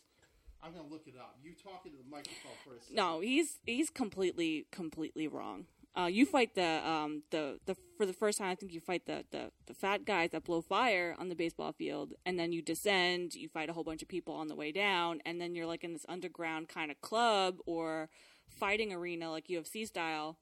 [0.62, 1.36] I'm gonna look it up.
[1.42, 2.96] You talking to the microphone for a second.
[2.96, 5.66] No, he's he's completely completely wrong.
[5.94, 8.48] Uh, you fight the um the, the for the first time.
[8.48, 11.72] I think you fight the, the the fat guys that blow fire on the baseball
[11.72, 13.34] field, and then you descend.
[13.34, 15.84] You fight a whole bunch of people on the way down, and then you're like
[15.84, 18.08] in this underground kind of club or
[18.48, 20.38] fighting arena, like UFC style.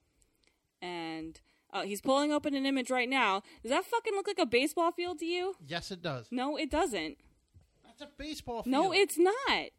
[0.80, 1.40] And
[1.72, 3.42] uh, he's pulling open an image right now.
[3.62, 5.54] Does that fucking look like a baseball field to you?
[5.66, 6.28] Yes, it does.
[6.30, 7.18] No, it doesn't.
[7.84, 8.72] That's a baseball field.
[8.72, 9.70] No, it's not.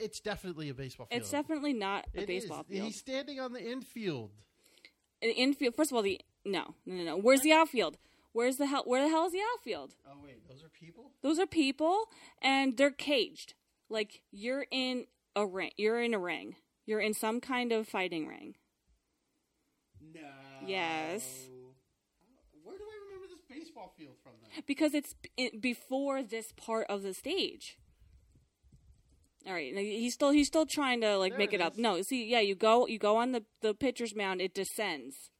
[0.00, 1.20] It's definitely a baseball field.
[1.20, 2.66] It's definitely not a It baseball is.
[2.66, 2.86] field.
[2.86, 4.30] He's standing on the infield.
[5.22, 5.74] The infield.
[5.74, 7.16] First of all, the no, no, no, no.
[7.16, 7.98] Where's the outfield?
[8.32, 8.84] Where's the hell?
[8.86, 9.94] Where the hell is the outfield?
[10.06, 11.10] Oh wait, those are people.
[11.22, 12.04] Those are people,
[12.40, 13.54] and they're caged.
[13.88, 15.72] Like you're in a ring.
[15.76, 16.56] You're in a ring.
[16.86, 18.54] You're in some kind of fighting ring.
[20.14, 20.20] No.
[20.66, 21.46] Yes.
[22.64, 24.32] Where do I remember this baseball field from?
[24.42, 24.62] Then?
[24.66, 25.14] because it's
[25.60, 27.78] before this part of the stage.
[29.46, 31.78] All right, now he's still he's still trying to like There make it it up.
[31.78, 35.30] No, see, yeah, you go you go on the the pitcher's mound, it descends.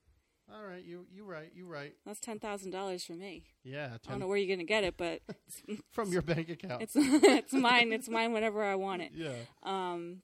[0.53, 1.93] All right, you you right, you right.
[2.05, 3.45] That's ten thousand dollars for me.
[3.63, 5.21] Yeah, I don't know where you're gonna get it, but
[5.93, 6.83] from your bank account.
[6.83, 7.93] it's it's mine.
[7.93, 9.13] It's mine whenever I want it.
[9.15, 9.33] yeah.
[9.63, 10.23] Um,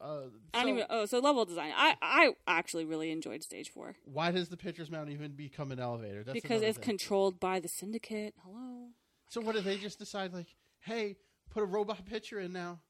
[0.00, 0.84] Uh, I don't so even.
[0.90, 1.72] Oh, so level design.
[1.74, 5.80] I I actually really enjoyed stage four why does the pitcher's mound even become an
[5.80, 6.22] elevator?
[6.22, 6.84] That's because it's thing.
[6.84, 8.34] controlled by the syndicate.
[8.44, 8.88] Hello.
[9.28, 10.32] So what did they just decide?
[10.32, 10.48] Like,
[10.80, 11.16] hey,
[11.50, 12.80] put a robot pitcher in now.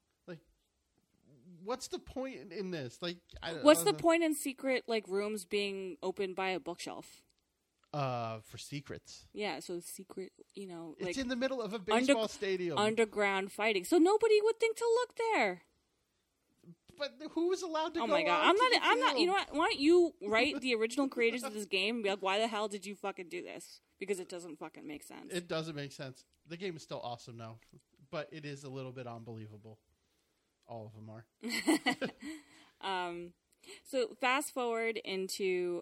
[1.63, 2.97] What's the point in, this?
[3.01, 7.21] Like, I, What's the don't point in secret like rooms being opened by a bookshelf?
[7.93, 9.25] Uh, for secrets.
[9.33, 12.77] Yeah, so secret, you know, like it's in the middle of a baseball stadium.
[12.77, 13.83] underground fighting.
[13.83, 15.63] So nobody would think to look there.
[16.97, 18.71] but who's allowed to Oh my god, I'm not.
[18.81, 19.19] I'm not.
[19.19, 19.49] You know what?
[19.51, 22.47] Why don't you write the original creators of this game and be like, why the
[22.47, 23.81] hell did you fucking do this?
[23.99, 25.33] Because it doesn't fucking make sense.
[25.33, 26.23] It doesn't make sense.
[26.47, 27.57] The game is still awesome now,
[28.09, 29.79] but it is a little bit unbelievable.
[30.71, 32.09] All of them are.
[33.07, 33.33] um,
[33.83, 35.81] so fast forward into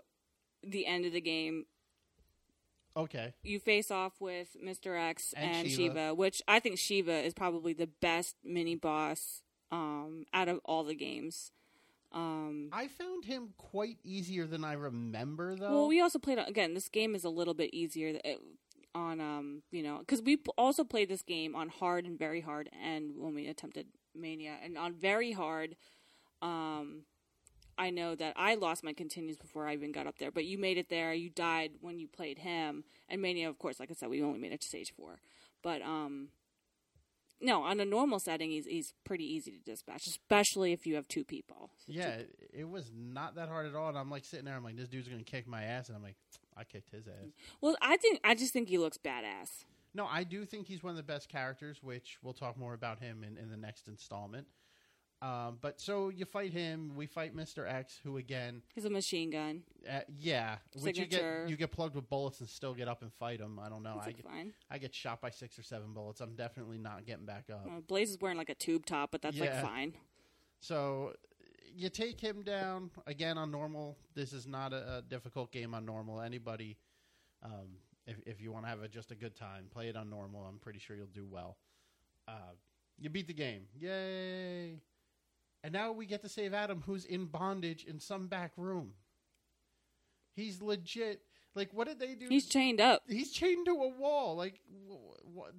[0.64, 1.66] the end of the game.
[2.98, 3.34] Okay.
[3.44, 5.00] You face off with Mr.
[5.00, 5.76] X And and, Shiva.
[5.76, 6.16] Shiva.
[6.16, 10.96] which I think Shiva is probably the best mini boss um, out of all the
[10.96, 11.52] games.
[12.12, 15.72] Um, I found him quite easier than I remember, though.
[15.72, 16.74] Well, we also played again.
[16.74, 18.40] This game is a little bit easier th-
[18.96, 22.72] on um, you know, because we also played this game on hard and very hard,
[22.84, 25.76] and when we attempted Mania, and on very hard,
[26.42, 27.04] um,
[27.78, 30.58] I know that I lost my continues before I even got up there, but you
[30.58, 31.14] made it there.
[31.14, 34.40] You died when you played him, and Mania, of course, like I said, we only
[34.40, 35.20] made it to stage four,
[35.64, 36.30] but um.
[37.42, 41.08] No, on a normal setting, he's he's pretty easy to dispatch, especially if you have
[41.08, 41.72] two people.
[41.88, 43.88] yeah, it, it was not that hard at all.
[43.88, 46.04] And I'm like sitting there, I'm like, this dude's gonna kick my ass, and I'm
[46.04, 46.18] like,
[46.58, 47.30] I kicked his ass.
[47.62, 49.64] Well, I think I just think he looks badass.
[49.94, 53.00] No, I do think he's one of the best characters, which we'll talk more about
[53.00, 54.46] him in, in the next installment.
[55.22, 59.30] Um, but so you fight him, we fight Mister X, who again, He's a machine
[59.32, 59.64] gun.
[59.92, 63.12] uh, yeah, which you get you get plugged with bullets and still get up and
[63.12, 63.60] fight him.
[63.60, 63.96] I don't know.
[63.96, 64.54] That's I get, fine.
[64.72, 66.22] I get shot by six or seven bullets.
[66.22, 67.66] I'm definitely not getting back up.
[67.68, 69.56] Uh, Blaze is wearing like a tube top, but that's Yeah.
[69.56, 69.94] like fine.
[70.62, 71.14] So
[71.76, 73.98] you take him down again on normal.
[74.16, 76.22] This is not a, a difficult game on normal.
[76.22, 76.78] Anybody
[77.44, 77.78] Um,
[78.10, 80.44] if if you want to have a, just a good time, play it on normal.
[80.44, 81.58] I'm pretty sure you'll do well.
[82.28, 82.54] Uh,
[82.98, 84.82] you beat the game, yay!
[85.64, 88.94] And now we get to save Adam, who's in bondage in some back room.
[90.36, 91.22] He's legit.
[91.56, 92.28] Like, what did they do?
[92.30, 93.02] He's chained up.
[93.08, 94.36] he's chained to a wall.
[94.36, 94.60] Like,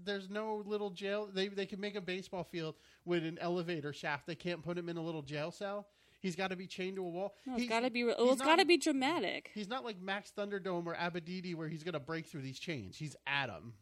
[0.05, 1.29] there's no little jail.
[1.33, 4.27] They they can make a baseball field with an elevator shaft.
[4.27, 5.89] They can't put him in a little jail cell.
[6.21, 7.35] He's got to be chained to a wall.
[7.47, 8.05] No, it's He's- got to be.
[8.05, 9.51] Well, it's got to be dramatic.
[9.55, 12.97] He's not like Max Thunderdome or Abadede, where he's gonna break through these chains.
[12.99, 13.75] He's Adam.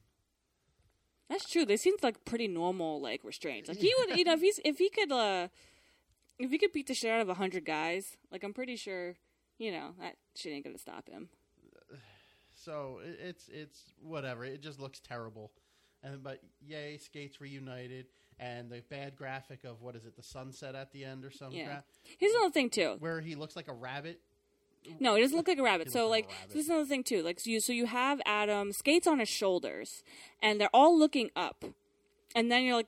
[1.29, 1.67] That's true.
[1.67, 3.69] They seem like pretty normal, like restraints.
[3.69, 5.49] Like he would, you know, if he's if he could, uh
[6.39, 9.17] if he could beat the shit out of a hundred guys, like I'm pretty sure,
[9.59, 11.29] you know, that shit ain't gonna stop him.
[12.55, 14.45] So it's it's whatever.
[14.45, 15.53] It just looks terrible.
[16.03, 18.07] And but yay, skates reunited,
[18.41, 21.59] and the bad graphic of what is it, the sunset at the end or something,
[21.59, 21.81] Yeah.
[22.19, 22.97] Here's another thing too.
[23.01, 24.21] where he looks like a rabbit.
[25.01, 25.91] No, he doesn't look like a rabbit.
[25.91, 26.51] So like like, rabbit.
[26.53, 27.23] so this is another thing too.
[27.23, 30.03] Like so you, so you have Adam skates on his shoulders,
[30.43, 31.65] and they're all looking up,
[32.35, 32.87] and then you're like,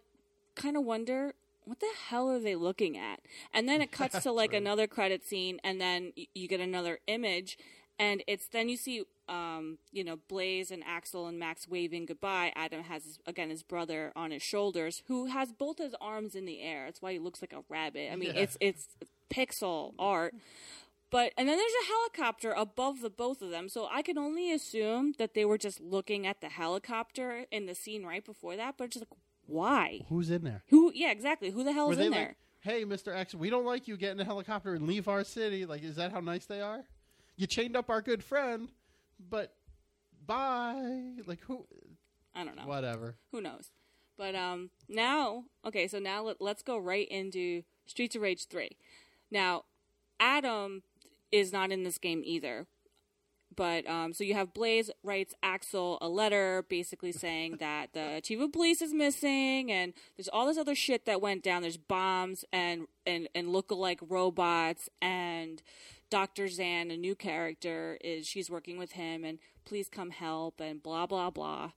[0.54, 1.34] kind of wonder
[1.64, 3.20] what the hell are they looking at?
[3.52, 7.00] And then it cuts to like another credit scene, and then y- you get another
[7.06, 7.58] image,
[8.00, 12.52] and it's then you see, um, you know, Blaze and Axel and Max waving goodbye.
[12.56, 16.60] Adam has again his brother on his shoulders, who has both his arms in the
[16.62, 16.86] air.
[16.86, 18.10] That's why he looks like a rabbit.
[18.12, 18.42] I mean, Yeah.
[18.42, 18.88] it's it's
[19.30, 20.34] pixel art.
[21.10, 24.52] But and then there's a helicopter above the both of them, so I can only
[24.52, 28.76] assume that they were just looking at the helicopter in the scene right before that.
[28.78, 30.02] But it's just like, why?
[30.08, 30.62] Who's in there?
[30.68, 30.92] Who?
[30.94, 31.50] Yeah, exactly.
[31.50, 32.36] Who the hell Were is in like, there?
[32.60, 35.66] hey, Mister X, we don't like you getting a helicopter and leave our city?
[35.66, 36.84] Like, is that how nice they are?
[37.40, 38.68] You chained up our good friend,
[39.18, 39.54] but
[40.26, 41.14] bye.
[41.24, 41.64] Like who?
[42.34, 42.66] I don't know.
[42.66, 43.16] Whatever.
[43.32, 43.70] Who knows?
[44.18, 48.76] But um, now, okay, so now let, let's go right into Streets of Rage three.
[49.30, 49.64] Now,
[50.20, 50.82] Adam
[51.32, 52.66] is not in this game either.
[53.56, 58.38] But um, so you have Blaze writes Axel a letter basically saying that the chief
[58.38, 61.62] of police is missing, and there's all this other shit that went down.
[61.62, 65.62] There's bombs and and and lookalike robots, and
[66.10, 70.82] Doctor Zan, a new character, is she's working with him, and please come help, and
[70.82, 71.70] blah blah blah.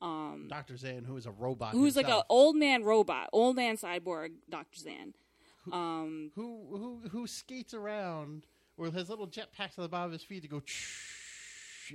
[0.00, 3.76] Um, Doctor Zan, who is a robot, who's like an old man robot, old man
[3.76, 5.14] cyborg, Doctor Zan.
[5.70, 10.22] Um, who who who skates around with his little jetpacks on the bottom of his
[10.22, 10.60] feet to go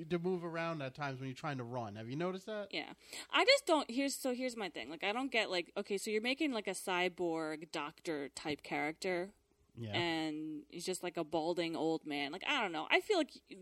[0.10, 1.96] to move around at times when you're trying to run.
[1.96, 2.68] Have you noticed that?
[2.72, 2.94] yeah,
[3.32, 3.90] I just don't.
[3.90, 4.90] Here's so here's my thing.
[4.90, 9.32] Like, I don't get like okay, so you're making like a cyborg doctor type character,
[9.78, 9.92] Yeah.
[9.96, 12.32] and he's just like a balding old man.
[12.32, 12.88] Like, I don't know.
[12.90, 13.58] I feel like you,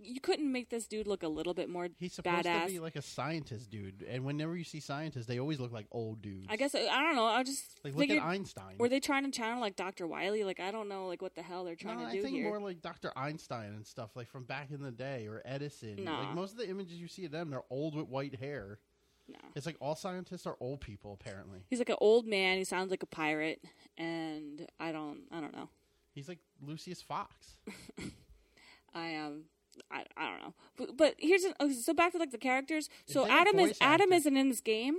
[0.00, 2.66] you couldn't make this dude look a little bit more He's supposed badass.
[2.66, 5.86] to be like a scientist dude, and whenever you see scientists, they always look like
[5.90, 6.46] old dudes.
[6.48, 7.24] I guess uh, I don't know.
[7.24, 8.76] I just Like look figured, at Einstein.
[8.78, 10.06] were they trying to channel like Dr.
[10.06, 10.44] Wily?
[10.44, 12.36] Like, I don't know, like what the hell they're trying no, to I do think
[12.36, 12.48] here.
[12.48, 13.10] more like Dr.
[13.16, 16.04] Einstein and stuff, like from back in the day, or Edison.
[16.04, 16.20] Nah.
[16.26, 18.78] Like most of the images you see of them, they're old with white hair.
[19.28, 19.38] No.
[19.54, 21.16] It's like all scientists are old people.
[21.20, 22.58] Apparently, He's like an old man.
[22.58, 23.62] He sounds like a pirate,
[23.96, 25.68] and I don't, I don't know.
[26.14, 27.56] he's like Lucius Fox.
[28.94, 29.44] I um,
[29.90, 30.54] I, I don't know.
[30.76, 32.88] But, but here's an, so back to like the characters.
[33.06, 34.96] So Adam is voice Adam isn't in this game,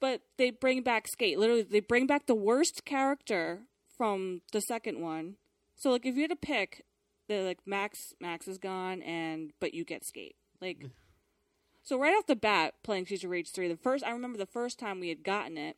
[0.00, 1.38] but they bring back Skate.
[1.38, 3.60] Literally, they bring back the worst character
[3.96, 5.36] from the second one.
[5.76, 6.84] So like, if you had to pick,
[7.28, 10.36] the like Max Max is gone, and but you get Skate.
[10.60, 10.86] Like,
[11.82, 14.46] so right off the bat, playing Streets of Rage three, the first I remember the
[14.46, 15.76] first time we had gotten it.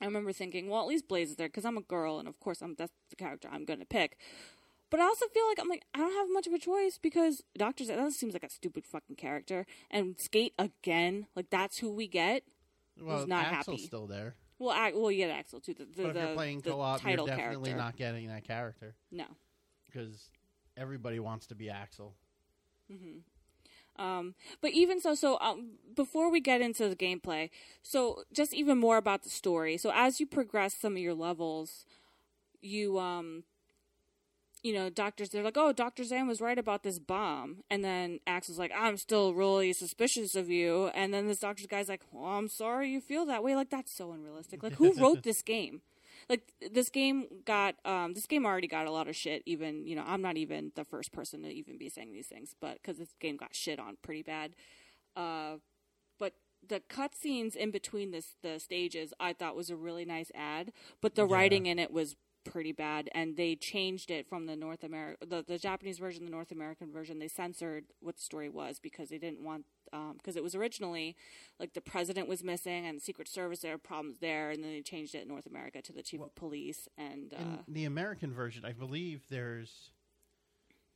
[0.00, 2.38] I remember thinking, well, at least Blaze is there because I'm a girl, and of
[2.40, 4.16] course, I'm that's the character I'm going to pick.
[4.90, 7.42] But I also feel like I'm like I don't have much of a choice because
[7.56, 12.06] Doctor that seems like a stupid fucking character, and Skate again, like that's who we
[12.06, 12.44] get.
[13.00, 13.86] Well, not Axel's happy.
[13.86, 15.74] still there, Well, I, well, you get Axel too.
[15.74, 17.76] The, the, but if the, you're playing co-op, you're definitely character.
[17.76, 19.26] not getting that character No.
[19.86, 20.30] because
[20.76, 22.14] everybody wants to be Axel.
[22.92, 23.18] Mm-hmm.
[23.98, 27.50] Um, but even so, so um, before we get into the gameplay,
[27.82, 29.76] so just even more about the story.
[29.76, 31.84] So as you progress some of your levels,
[32.60, 33.44] you um,
[34.62, 38.20] you know, doctors they're like, oh, Doctor Zan was right about this bomb, and then
[38.26, 42.24] Axel's like, I'm still really suspicious of you, and then this doctor's guy's like, well,
[42.24, 43.54] I'm sorry you feel that way.
[43.56, 44.62] Like that's so unrealistic.
[44.62, 45.82] Like who wrote this game?
[46.28, 49.96] Like this game got um this game already got a lot of shit even you
[49.96, 52.98] know I'm not even the first person to even be saying these things but cuz
[52.98, 54.54] this game got shit on pretty bad
[55.16, 55.56] uh
[56.18, 56.34] but
[56.66, 61.14] the cutscenes in between this the stages I thought was a really nice ad but
[61.14, 61.32] the Yeah.
[61.34, 65.42] writing in it was pretty bad and they changed it from the North America the,
[65.46, 67.18] the Japanese version the North American version.
[67.18, 69.64] They censored what the story was because they didn't want
[70.18, 71.16] because it was originally
[71.58, 74.82] like the president was missing and Secret Service there were problems there and then they
[74.82, 78.64] changed it in North America to the chief of police and uh, the American version,
[78.64, 79.90] I believe there's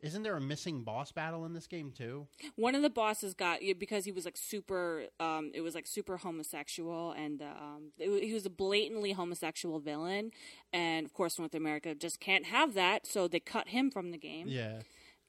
[0.03, 2.27] Isn't there a missing boss battle in this game too?
[2.57, 5.05] One of the bosses got because he was like super.
[5.21, 9.79] Um, it was like super homosexual, and uh, um, it, he was a blatantly homosexual
[9.79, 10.33] villain.
[10.73, 14.19] And of course, North America just can't have that, so they cut him from the
[14.19, 14.49] game.
[14.49, 14.81] Yeah.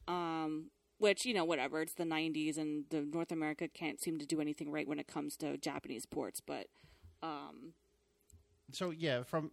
[0.07, 1.81] Um, which you know, whatever.
[1.83, 5.05] It's the '90s, and the North America can't seem to do anything right when it
[5.05, 6.41] comes to Japanese ports.
[6.41, 6.67] But
[7.21, 7.73] um,
[8.71, 9.51] So yeah, from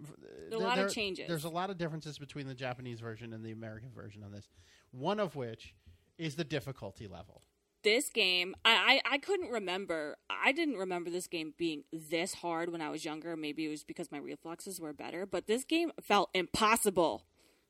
[0.51, 1.29] a lot of changes.
[1.29, 4.49] There's a lot of differences between the Japanese version and the American version on this.
[4.93, 5.75] One of which
[6.19, 7.43] is the difficulty level.
[7.83, 12.71] this game I, I i couldn't remember i didn't remember this game being this hard
[12.71, 15.91] when i was younger maybe it was because my reflexes were better but this game
[16.03, 17.25] felt impossible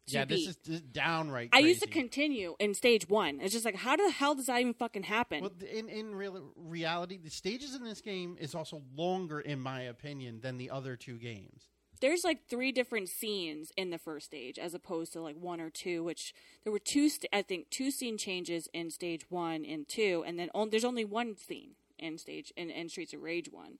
[0.07, 1.51] yeah, this is, this is downright.
[1.53, 4.61] i used to continue in stage one it's just like how the hell does that
[4.61, 8.83] even fucking happen Well, in in real reality, the stages in this game is also
[8.97, 11.69] longer, in my opinion, than the other two games.
[12.01, 15.71] There's like three different scenes in the first stage as opposed to like one or
[15.71, 16.35] two which
[16.65, 20.39] there were two st- i think two scene changes in stage one and two and
[20.39, 21.71] then on- there's only one scene
[22.01, 23.79] in stage in, in streets of rage one.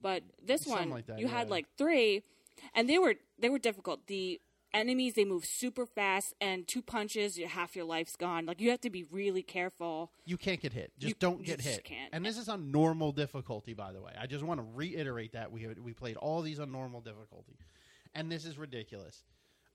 [0.00, 2.22] But this Something one like that, you had like three
[2.74, 4.06] and they were they were difficult.
[4.06, 4.40] The
[4.74, 8.70] enemies they move super fast and two punches you half your life's gone like you
[8.70, 10.92] have to be really careful You can't get hit.
[10.98, 11.84] Just You- don't get just hit.
[11.84, 12.10] can't.
[12.12, 14.12] And this is on normal difficulty, by the way.
[14.20, 17.56] I just want to reiterate that we we played all these on normal difficulty,
[18.14, 19.24] and this is ridiculous.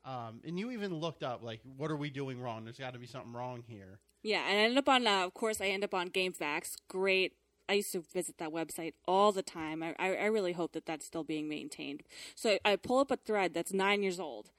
[0.06, 2.66] Um, and you even looked up like, what are we doing wrong?
[2.66, 4.00] There's got to be something wrong here.
[4.22, 6.76] Yeah, and I ended up on, uh, of course, I end up on GameFAQs.
[6.90, 7.34] Great.
[7.70, 9.82] I used to visit that website all the time.
[9.82, 12.04] I, I, I really hope that that's still being maintained.
[12.36, 14.52] So I pull up a thread that's nine years old.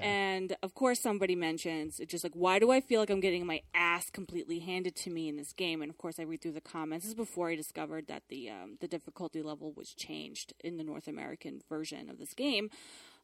[0.00, 3.46] And of course, somebody mentions it's just like, why do I feel like I'm getting
[3.46, 5.82] my ass completely handed to me in this game?
[5.82, 7.04] And of course, I read through the comments.
[7.04, 10.84] This is before I discovered that the um, the difficulty level was changed in the
[10.84, 12.70] North American version of this game.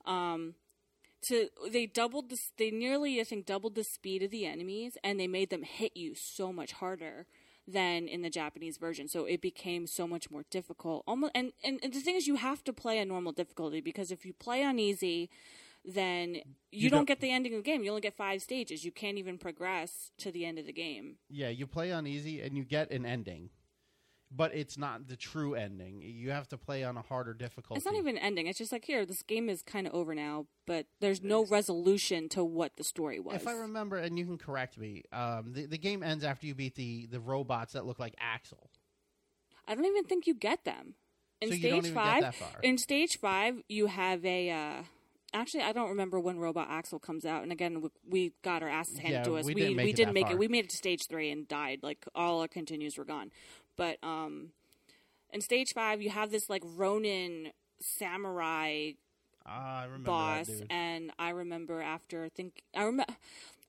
[0.04, 0.54] Um,
[1.22, 5.18] to they doubled this, they nearly I think doubled the speed of the enemies, and
[5.18, 7.26] they made them hit you so much harder
[7.68, 9.08] than in the Japanese version.
[9.08, 11.04] So it became so much more difficult.
[11.06, 14.11] Almost, and, and and the thing is, you have to play a normal difficulty because
[14.11, 15.30] if you play on easy
[15.85, 17.83] then you, You don't, don't- get the ending of the game.
[17.83, 18.85] You only get five stages.
[18.85, 21.16] You can't even progress to the end of the game.
[21.28, 23.51] yeah, you play on easy and you get an ending,
[24.31, 26.03] but it's not the true ending.
[26.03, 27.78] You have to play on a harder difficulty.
[27.78, 28.47] It's not even ending.
[28.47, 32.28] It's just like here, this game is kind of over now, but there's no resolution
[32.31, 33.37] to what the story was.
[33.37, 36.55] If I remember, and you can correct me, um, the, the game ends after you
[36.55, 38.70] beat the, the robots that look like Axel.
[39.66, 40.95] I don't even think you get them
[41.41, 42.57] in So stage don't even get five.
[42.62, 44.51] In stage five, you have a.
[44.51, 44.83] Uh,
[45.35, 47.43] actually, I don't remember when Robot Axel comes out.
[47.43, 49.45] And again, we, we got our asses handed Yeah, to us.
[49.45, 50.39] we we didn't make we it didn't make it.
[50.39, 51.81] We made it to stage three and died.
[51.83, 53.31] Like all our continues were gone.
[53.76, 54.51] But um,
[55.33, 58.93] in stage five, you have this like Ronin samurai
[59.47, 63.14] I remember boss, that and I remember after think I remember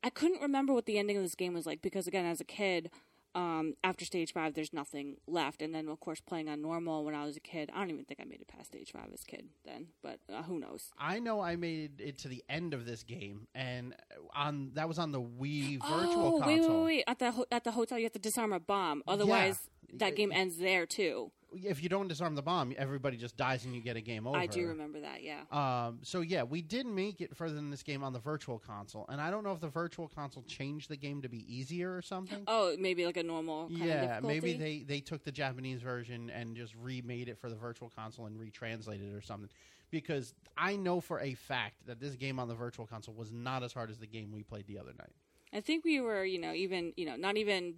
[0.04, 2.46] I couldn't remember what the ending of this game was like because again, as a
[2.46, 2.90] kid,
[3.34, 7.16] um, after stage five, there's nothing left, and then of course playing on normal when
[7.16, 9.24] I was a kid, I don't even think I made it past stage five as
[9.24, 10.92] a kid then, but uh, who knows?
[10.98, 13.96] I know I made it to the end of this game, and
[14.36, 16.46] on that was on the Wii Virtual oh, Console.
[16.48, 17.04] wait, wait, wait!
[17.08, 20.32] At the ho- at the hotel, you have to disarm a bomb, otherwise that game
[20.32, 21.32] ends there too.
[21.54, 24.38] If you don't disarm the bomb, everybody just dies and you get a game over.
[24.38, 25.42] I do remember that, yeah.
[25.52, 29.06] Um, so yeah, we did make it further than this game on the Virtual Console,
[29.10, 32.02] and I don't know if the Virtual Console changed the game to be easier or
[32.02, 32.44] something.
[32.48, 36.30] Oh, maybe like a normal kind of yeah, maybe they they took the Japanese version
[36.30, 39.50] and just remade it for the Virtual Console and retranslated it or something.
[39.90, 43.62] Because I know for a fact that this game on the Virtual Console was not
[43.62, 45.12] as hard as the game we played the other night.
[45.52, 47.76] I think we were, you know, even, you know, not even,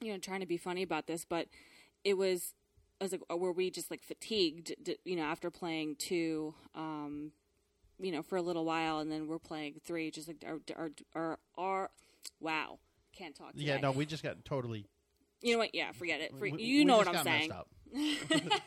[0.00, 1.46] you know, trying to be funny about this, but
[2.02, 2.54] it was,
[3.02, 4.72] I was like, uh, were we just like fatigued,
[5.04, 7.32] you know, after playing two, um,
[8.00, 10.90] you know, for a little while, and then we're playing three, just like our, our,
[11.16, 11.90] our, our
[12.38, 12.78] wow,
[13.12, 13.54] can't talk.
[13.54, 13.64] Today.
[13.64, 14.86] Yeah, no, we just got totally.
[15.40, 15.74] you know what?
[15.74, 16.30] Yeah, forget it.
[16.38, 17.50] For, we- you we know what I'm saying.
[17.50, 17.68] up.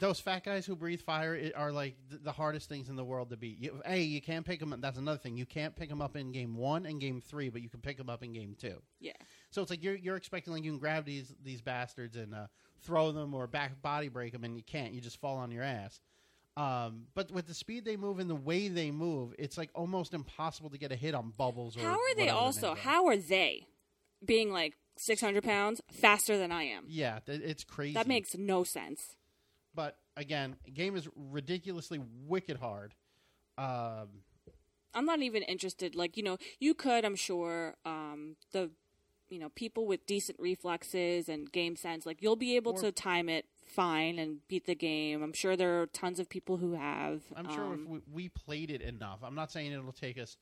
[0.00, 3.36] Those fat guys who breathe fire are like the hardest things in the world to
[3.36, 3.58] beat.
[3.60, 4.74] You, a, you can't pick them.
[4.80, 5.36] That's another thing.
[5.36, 7.98] You can't pick them up in game one and game three, but you can pick
[7.98, 8.82] them up in game two.
[8.98, 9.12] Yeah,
[9.50, 12.46] So it's like you're you're expecting like you can grab these these bastards and uh,
[12.82, 14.92] throw them or back body break them, and you can't.
[14.92, 16.00] You just fall on your ass.
[16.56, 20.14] Um, but with the speed they move and the way they move, it's like almost
[20.14, 21.76] impossible to get a hit on bubbles.
[21.76, 22.74] Or how are they also?
[22.74, 23.66] How are they
[24.24, 26.84] being like 600 pounds faster than I am?
[26.88, 27.94] Yeah, th- it's crazy.
[27.94, 29.16] That makes no sense.
[29.74, 32.94] But again, game is ridiculously wicked hard.
[33.58, 34.22] Um,
[34.94, 35.96] I'm not even interested.
[35.96, 38.70] Like, you know, you could, I'm sure, um, the,
[39.28, 42.92] you know, people with decent reflexes and game sense, like, you'll be able Or- to
[42.92, 45.22] time it fine and beat the game.
[45.22, 47.22] I'm sure there are tons of people who have.
[47.34, 50.36] I'm sure if um, we, we played it enough, I'm not saying it'll take us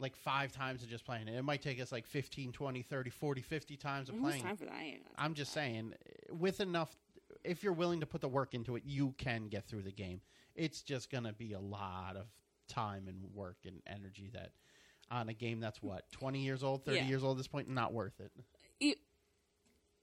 [0.00, 1.34] like five times of just playing it.
[1.34, 4.42] It might take us like 15, 20, 30, 40, 50 times of playing.
[4.42, 4.74] time for that?
[4.74, 5.60] I ain't got time I'm just that.
[5.60, 5.94] saying,
[6.30, 6.96] with enough,
[7.44, 10.20] if you're willing to put the work into it, you can get through the game.
[10.54, 12.26] It's just going to be a lot of
[12.68, 14.50] time and work and energy that
[15.10, 17.04] on a game that's what 20 years old, 30 Yeah.
[17.06, 18.98] years old at this point, not worth it.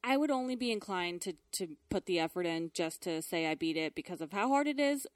[0.08, 3.56] I would only be inclined to, to put the effort in just to say I
[3.56, 5.08] beat it because of how hard it is.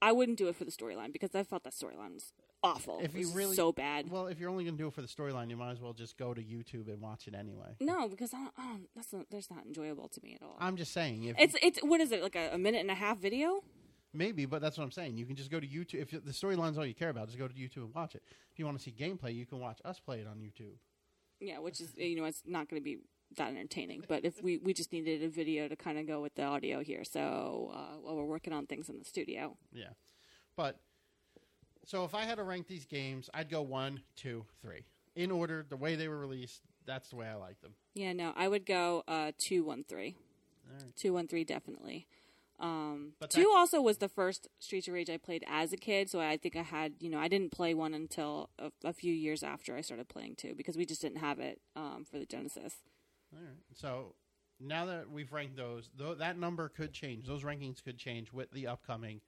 [0.00, 2.98] I wouldn't do it for the storyline because I felt that storyline was awful.
[3.00, 4.10] If It you was really- so bad.
[4.10, 5.92] Well, if you're only going to do it for the storyline, you might as well
[5.92, 7.76] just go to YouTube and watch it anyway.
[7.78, 10.56] no, because I don't, I don't, that's not, that's not enjoyable to me at all.
[10.58, 12.94] I'm just saying, if it's it's what is it like a, a minute and a
[12.96, 13.62] half video?
[14.12, 15.16] Maybe, but that's what I'm saying.
[15.16, 17.26] You can just go to YouTube if the storyline's all you care about.
[17.28, 18.22] Just go to YouTube and watch it.
[18.52, 20.76] If you want to see gameplay, you can watch us play it on YouTube.
[21.40, 22.98] Yeah, which is you know it's not going to be
[23.36, 24.04] that entertaining.
[24.06, 26.82] But if we we just needed a video to kind of go with the audio
[26.82, 29.90] here, so uh, while we're working on things in the studio, Yeah.
[30.56, 30.78] But
[31.84, 34.84] so if I had to rank these games, I'd go one, two, three.
[35.16, 37.74] In order, the way they were released, that's the way I like them.
[37.94, 40.16] yeah, no, I would go uh, two one three,
[40.70, 40.96] All right.
[40.96, 42.06] two one three definitely.
[42.60, 45.76] Um, But two that- also was the first Streets of Rage I played as a
[45.76, 48.92] kid, so I think I had you know I didn't play one until a, a
[48.92, 52.18] few years after I started playing two because we just didn't have it um, for
[52.18, 52.74] the Genesis.
[53.32, 53.56] All right.
[53.74, 54.14] So
[54.60, 57.26] now that we've ranked those, though that number could change.
[57.26, 59.20] Those rankings could change with the upcoming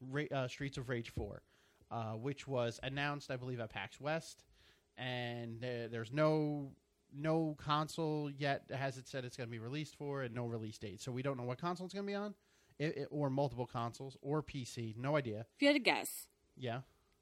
[0.00, 1.42] Ra- uh, Streets of Rage 4,
[1.90, 4.42] uh, which was announced, I believe, at PAX West,
[4.96, 6.72] and there, there's no
[7.16, 10.78] no console yet has it said it's going to be released for, and no release
[10.78, 11.00] date.
[11.00, 12.34] So we don't know what console it's going to be on,
[12.78, 14.96] it, it- or multiple consoles, or PC.
[14.96, 15.46] No idea.
[15.56, 16.80] If you had to guess, Yeah.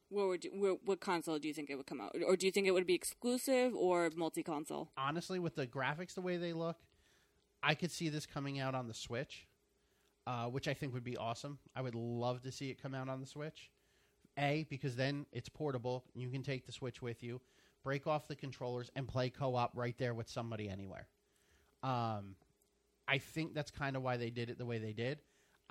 [0.09, 2.47] where would you, where, what console do you think it would come out, or do
[2.47, 4.91] you think it would be exclusive or multi-console?
[4.97, 6.77] honestly, with the graphics the way they look,
[7.63, 9.47] I could see this coming out on the Switch,
[10.27, 11.59] uh, which I think would be awesome.
[11.77, 13.71] I would love to see it come out on the Switch.
[14.39, 16.05] A, because then it's portable.
[16.15, 17.41] You can take the Switch with you,
[17.85, 21.07] break off the controllers, and play co op right there with somebody anywhere.
[21.83, 22.37] Um,
[23.07, 25.19] I think that's kind of why they did it the way they did.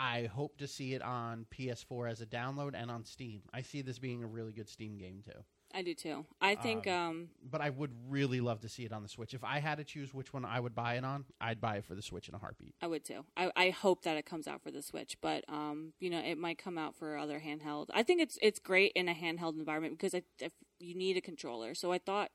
[0.02, 3.44] I hope to see it on PS4 as a download and on Steam.
[3.54, 5.40] I see this being a really good Steam game too.
[5.76, 6.26] I do too.
[6.42, 9.36] I think um, but I would really love to see it on the Switch.
[9.36, 11.86] If I had to choose which one I would buy it on, I'd buy it
[11.86, 12.74] for the Switch in a heartbeat.
[12.82, 13.26] I would too.
[13.38, 16.40] I, I hope that it comes out for the Switch, but um, you know, it
[16.40, 17.90] might come out for other handheld.
[17.94, 21.22] I think it's it's great in a handheld environment because I, if you need a
[21.22, 21.76] controller.
[21.76, 22.32] So I thought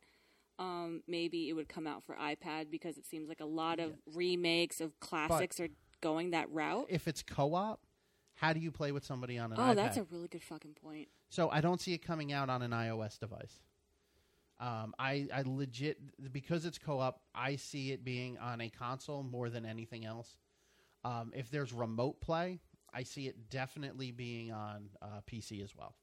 [0.61, 3.95] um, maybe it would come out for iPad because it seems like a lot of
[4.15, 5.69] remakes of classics are
[6.01, 6.87] going that route.
[6.89, 7.81] If it's co-op,
[8.35, 9.77] how do you play with somebody on an Oh, iPad?
[9.77, 11.09] that's a really good fucking point.
[11.29, 13.61] So I don't see it coming out on an iOS device.
[14.59, 15.99] Um, I, I legit
[16.33, 17.21] because it's co-op.
[17.35, 20.37] I see it being on a console more than anything else.
[21.05, 22.61] Um, if there's remote play,
[22.93, 25.95] I see it definitely being on uh, PC as well.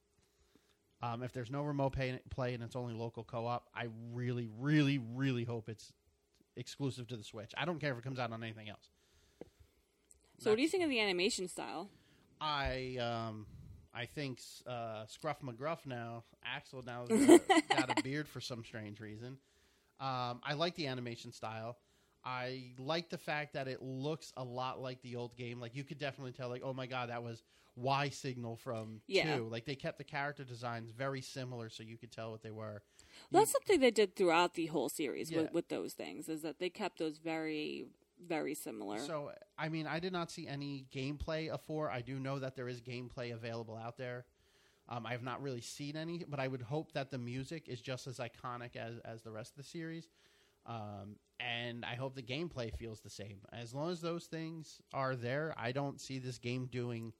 [1.02, 5.00] Um, if there's no remote pay, play and it's only local co-op, I really, really,
[5.00, 5.92] really hope it's
[6.56, 7.52] exclusive to the Switch.
[7.58, 8.90] I don't care if it comes out on anything else.
[10.40, 11.90] So, what do you think of the animation style?
[12.42, 13.46] I um
[13.94, 17.06] I think uh, Scruff McGruff now Axel now
[17.72, 19.38] got a beard for some strange reason.
[20.00, 21.78] Um, I like the animation style.
[22.26, 25.60] I like the fact that it looks a lot like the old game.
[25.60, 27.44] Like you could definitely tell, like, oh my god, that was
[27.76, 29.36] Y Signal from Yeah.
[29.38, 29.48] two.
[29.50, 32.82] Like they kept the character designs very similar, so you could tell what they were.
[33.32, 35.42] That's something they did throughout the whole series Yeah.
[35.44, 37.86] with, with those things is that they kept those very,
[38.28, 39.00] very similar.
[39.00, 41.90] So, I mean, I did not see any gameplay of four.
[41.90, 44.26] I do know that there is gameplay available out there.
[44.90, 47.82] Um, I have not really seen any, but I would hope that the music is
[47.82, 50.10] just as iconic as, as the rest of the series.
[50.66, 53.40] Um, and I hope the gameplay feels the same.
[53.52, 57.14] As long as those things are there, I don't see this game doing.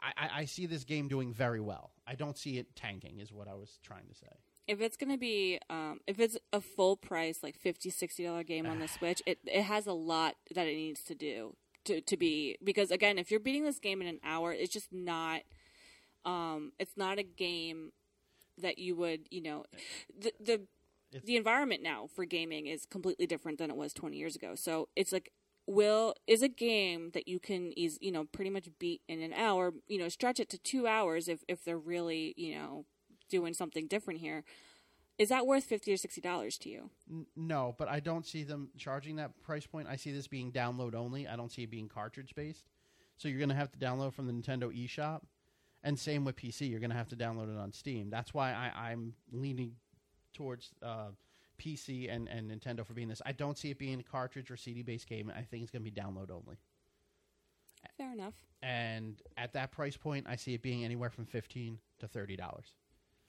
[0.00, 1.92] I, I, I see this game doing very well.
[2.06, 4.26] I don't see it tanking, is what I was trying to say.
[4.68, 8.42] If it's going to be um, if it's a full price like 50 60 dollar
[8.44, 12.00] game on the switch it, it has a lot that it needs to do to,
[12.00, 15.42] to be because again if you're beating this game in an hour it's just not
[16.24, 17.92] um, it's not a game
[18.58, 19.64] that you would you know
[20.18, 20.52] the the
[21.12, 24.54] It's- the environment now for gaming is completely different than it was 20 years ago.
[24.54, 25.30] So it's like
[25.66, 29.32] will is a game that you can is you know pretty much beat in an
[29.34, 32.84] hour you know stretch it to two hours if if they're really you know
[33.32, 34.44] doing something different here
[35.18, 38.44] is that worth 50 or 60 dollars to you N- no, but I don't see
[38.44, 39.88] them charging that price point.
[39.90, 41.28] I see this being download only.
[41.28, 42.64] I don't see it being cartridge based.
[43.16, 45.22] So you're going to have to download from the Nintendo eShop,
[45.84, 46.70] and same with PC.
[46.70, 48.10] You're going to have to download it on Steam.
[48.10, 49.76] That's why I, I'm leaning
[50.34, 51.10] towards uh,
[51.58, 53.22] PC and, and Nintendo for being this.
[53.26, 55.30] I don't see it being a cartridge or CD based game.
[55.36, 56.58] I think it's going to be download only.
[57.96, 62.08] fair enough And at that price point, I see it being anywhere from fifteen to
[62.08, 62.74] thirty dollars.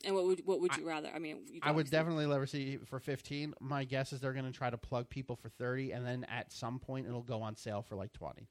[0.04, 1.10] And what would what would you rather?
[1.14, 3.54] I mean, you I would definitely definitely rather see for 15.
[3.60, 6.51] My guess is they're going to try to plug people for 30, and then at
[6.51, 8.47] some point it'll go on sale for like 20.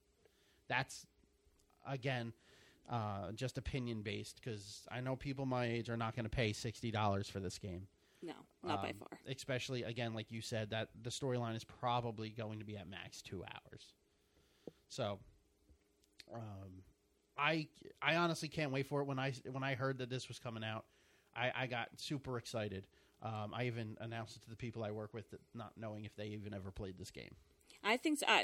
[0.68, 1.07] That's
[1.86, 2.32] again
[2.88, 6.53] uh, just opinion based because I know people my age are not going to pay
[6.53, 7.86] sixty dollars for this game.
[8.22, 9.18] No, not by Um, far.
[9.28, 13.20] Especially again, like you said, that the storyline is probably going to be at max
[13.20, 13.94] two hours.
[14.88, 15.18] So,
[16.32, 16.82] um,
[17.36, 17.66] I
[18.00, 19.05] I honestly can't wait for it.
[19.07, 20.84] When I when I heard that this was coming out,
[21.36, 22.84] I, I got super excited.
[23.22, 26.16] Um, I even announced it to the people I work with, that not knowing if
[26.16, 27.34] they even ever played this game.
[27.84, 28.26] I think so.
[28.26, 28.42] Uh,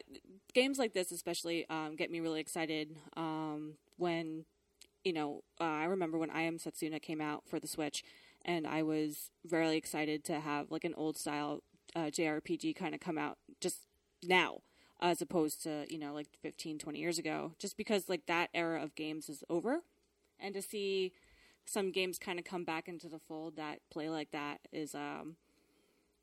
[0.54, 2.96] games like this, especially, um, get me really excited.
[3.16, 4.44] Um, when
[5.04, 8.04] you know, uh, I remember when I Am Setsuna came out for the Switch,
[8.44, 11.62] and I was very excited to have like an old style
[11.94, 13.86] uh, JRPG kind of come out just
[14.22, 14.58] now,
[15.00, 17.52] as opposed to you know like 15, 20 years ago.
[17.58, 19.82] Just because like that era of games is over,
[20.38, 21.12] and to see
[21.68, 25.36] some games kind of come back into the fold that play like that is um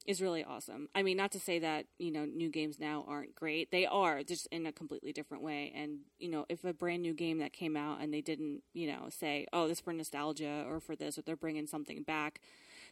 [0.06, 0.88] is really awesome.
[0.93, 4.24] I mean, not to say that you know new games now aren't great; they are,
[4.24, 5.72] just in a completely different way.
[5.76, 8.88] And you know, if a brand new game that came out and they didn't, you
[8.88, 12.39] know, say, "Oh, this for nostalgia" or for this, or they're bringing something back,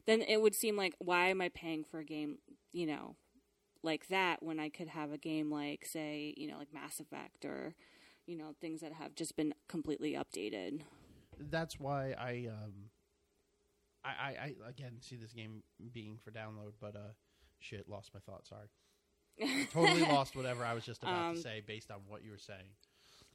[0.05, 2.39] then it would seem like, why am I paying for a game,
[2.71, 3.15] you know,
[3.83, 7.45] like that when I could have a game like, say, you know, like Mass Effect
[7.45, 7.75] or,
[8.25, 10.81] you know, things that have just been completely updated.
[11.39, 12.73] That's why I um,
[14.03, 14.29] I, I,
[14.65, 15.63] I again see this game
[15.93, 17.13] being for download, but uh,
[17.59, 18.45] shit, lost my thought.
[18.45, 18.67] Sorry.
[19.73, 22.37] totally lost whatever I was just about Um, to say based on what you were
[22.37, 22.69] saying.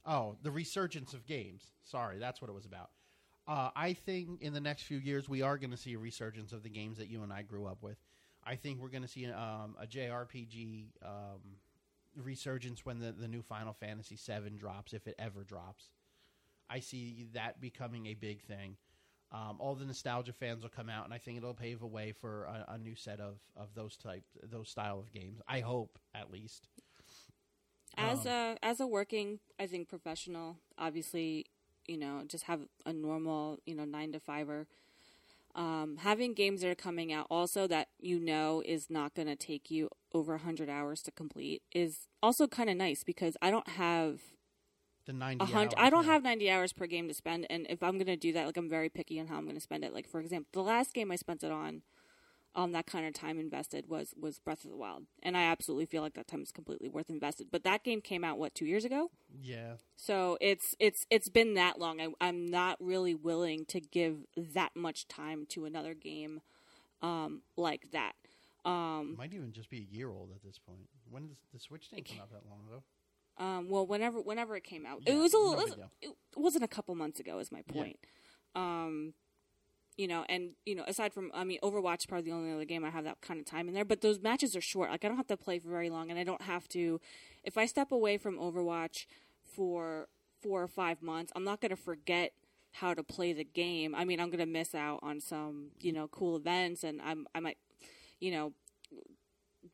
[0.05, 1.73] Oh, the resurgence of games.
[1.83, 2.91] Sorry, that's what it was about.
[3.47, 6.53] Uh, I think in the next few years we are going to see a resurgence
[6.53, 7.97] of the games that you and I grew up with.
[8.43, 11.57] I think we're going to see um, a JRPG um,
[12.15, 15.89] resurgence when the, the new Final Fantasy VII drops, if it ever drops.
[16.69, 18.77] I see that becoming a big thing.
[19.31, 22.13] Um, all the nostalgia fans will come out, and I think it'll pave a way
[22.13, 25.39] for a, a new set of, of those type those style of games.
[25.47, 26.67] I hope, at least.
[27.97, 31.45] as Um, a as a working i think professional obviously
[31.87, 34.67] you know just have a normal you know nine to fiver
[35.55, 39.35] um, having games that are coming out also that you know is not going to
[39.35, 43.69] take you over 100 hours to complete is also kind of nice because i don't
[43.69, 44.21] have
[45.09, 45.43] The ninety.
[45.43, 47.93] a hundred hours, i don't have 90 hours per game to spend and if i'm
[47.93, 49.91] going to do that like i'm very picky on how i'm going to spend it
[49.91, 51.81] like for example the last game i spent it on
[52.55, 55.85] um, that kind of time invested was was Breath of the Wild, and I absolutely
[55.85, 57.47] feel like that time is completely worth invested.
[57.51, 61.53] But that game came out what two years ago, Yeah, so it's it's it's been
[61.53, 62.01] that long.
[62.01, 66.41] I, I'm not really willing to give that much time to another game
[67.01, 68.13] um, like that.
[68.65, 70.89] Um, might even just be a year old at this point.
[71.09, 72.83] When did the Switch didn't come out that long ago?
[73.39, 75.91] Um, well, whenever whenever it came out, Yeah, it was a no big deal.
[76.01, 77.39] it wasn't a couple months ago.
[77.39, 77.73] Is my Yeah.
[77.81, 77.99] point.
[78.55, 79.13] Um,
[79.97, 82.63] you know, and you know, aside from, I mean, Overwatch is probably the only other
[82.65, 83.83] game I have that kind of time in there.
[83.85, 84.89] But those matches are short.
[84.91, 87.01] Like I don't have to play for very long, and I don't have to.
[87.43, 89.05] If I step away from Overwatch
[89.43, 90.07] for
[90.41, 92.31] four or five months, I'm not going to forget
[92.73, 93.93] how to play the game.
[93.95, 97.27] I mean, I'm going to miss out on some, you know, cool events, and I'm
[97.35, 97.57] I might,
[98.21, 98.53] you know,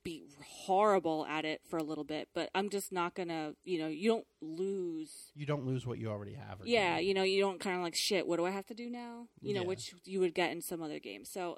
[0.04, 2.30] be horrible at it for a little bit.
[2.34, 6.10] But I'm just not to, you know, you don't lose You don't lose what you
[6.10, 6.62] already have.
[6.62, 8.28] or yeah, you know, you don't kind of like shit.
[8.28, 9.28] What do I have to do now?
[9.42, 9.68] You know, Yeah.
[9.68, 11.30] which you would get in some other games.
[11.30, 11.58] So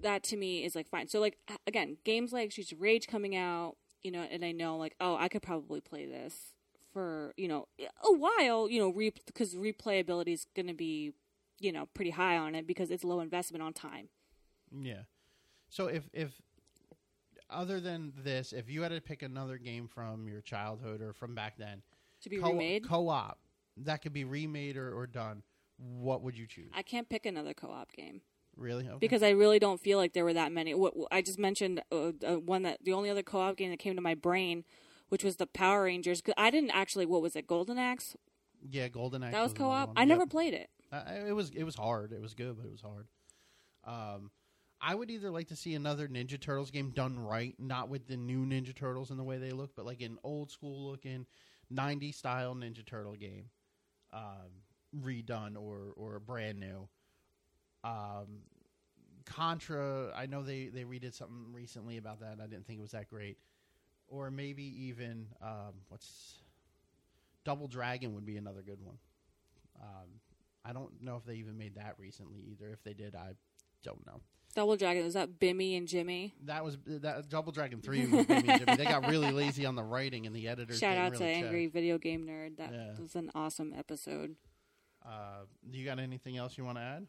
[0.00, 1.08] that to me is like fine.
[1.08, 4.76] So like again, games like Streets of Rage coming out, you know, and I know
[4.76, 6.52] like oh, I could probably play this
[6.92, 7.68] for you know
[8.04, 11.12] a while, you know, re- because replayability is to be
[11.60, 14.08] you know pretty high on it because it's low investment on time.
[14.76, 15.02] Yeah.
[15.68, 16.40] So if if
[17.54, 21.34] other than this, if you had to pick another game from your childhood or from
[21.34, 21.82] back then,
[22.22, 23.38] To be co- remade, co-op
[23.78, 25.42] that could be remade or, or done,
[25.76, 26.70] what would you choose?
[26.74, 28.20] I can't pick another co-op game.
[28.56, 28.86] really?
[28.88, 28.98] Okay.
[29.00, 30.74] because I really don't feel like there were that many.
[30.74, 33.96] What I just mentioned uh, uh, one that the only other co-op game that came
[33.96, 34.64] to my brain,
[35.08, 36.20] which was the Power Rangers.
[36.20, 37.06] 'cause I didn't actually.
[37.06, 37.46] What was it?
[37.48, 38.16] Golden Axe.
[38.70, 39.92] yeah, Golden Axe That was another co-op.
[39.96, 40.08] I Yep.
[40.08, 40.70] never played it.
[40.92, 42.12] Uh, it was it was hard.
[42.12, 43.08] It was good, but it was hard.
[43.82, 44.30] Um,
[44.86, 48.18] I would either like to see another Ninja Turtles game done right, not with the
[48.18, 51.24] new Ninja Turtles and the way they look, but like an old school looking,
[51.72, 53.46] '90s style Ninja Turtle game,
[54.12, 54.62] um,
[55.00, 56.86] redone or or brand new.
[57.82, 58.42] Um,
[59.24, 62.38] Contra, I know they they redid something recently about that.
[62.42, 63.38] I didn't think it was that great,
[64.06, 66.40] or maybe even um, what's
[67.42, 68.98] Double Dragon would be another good one.
[69.80, 70.20] Um,
[70.62, 72.70] I don't know if they even made that recently either.
[72.70, 73.32] If they did, I
[73.82, 74.20] don't know.
[74.54, 76.34] Double Dragon was that Bimmy and Jimmy.
[76.44, 78.06] That was that Double Dragon Three.
[78.06, 78.76] Was Jimmy and Jimmy.
[78.76, 80.78] They got really lazy on the writing, and the editors.
[80.78, 81.66] Shout out to really Angry.
[81.66, 82.56] Video Game Nerd.
[82.58, 82.92] That Yeah.
[83.00, 84.36] was an awesome episode.
[85.04, 87.06] Uh, you got anything else you want to add?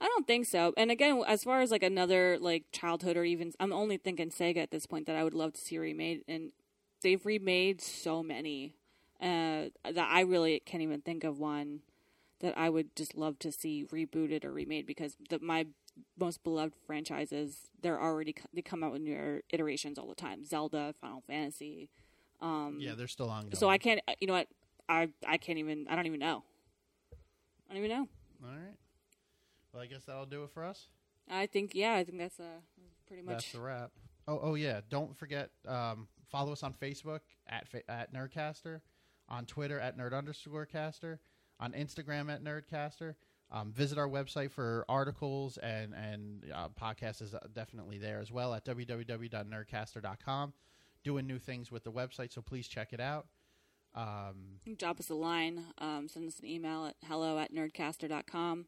[0.00, 0.72] I don't think so.
[0.76, 4.58] And again, as far as like another like childhood or even, I'm only thinking Sega
[4.58, 6.52] at this point that I would love to see remade, and
[7.02, 8.74] they've remade so many
[9.20, 11.80] uh, that I really can't even think of one
[12.40, 15.66] that I would just love to see rebooted or remade because the, my
[16.18, 20.44] most beloved franchises they're already they come out with new iterations all the time.
[20.44, 21.90] Zelda, Final Fantasy.
[22.40, 23.54] Um, yeah, they're still ongoing.
[23.54, 24.00] so I can't.
[24.20, 24.48] You know what?
[24.88, 25.86] I I can't even.
[25.88, 26.44] I don't even know.
[27.12, 28.08] I don't even know.
[28.44, 28.76] All right.
[29.72, 30.88] Well, I guess that'll do it for us.
[31.30, 31.94] I think yeah.
[31.94, 32.60] I think that's uh
[33.06, 33.34] pretty much.
[33.34, 33.90] That's the wrap.
[34.28, 34.80] Oh, oh yeah.
[34.90, 38.80] Don't forget um, follow us on Facebook at fa- at Nerdcaster,
[39.28, 41.20] on Twitter at Nerd underscore Caster,
[41.60, 43.14] on Instagram at Nerdcaster.
[43.54, 46.68] Um, visit our website for articles and and uh,
[47.20, 50.52] is definitely there as well at www.nerdcaster.com.
[51.04, 53.26] Doing new things with the website, so please check it out.
[53.94, 58.66] Um, drop us a line, um, send us an email at hello at nerdcaster.com.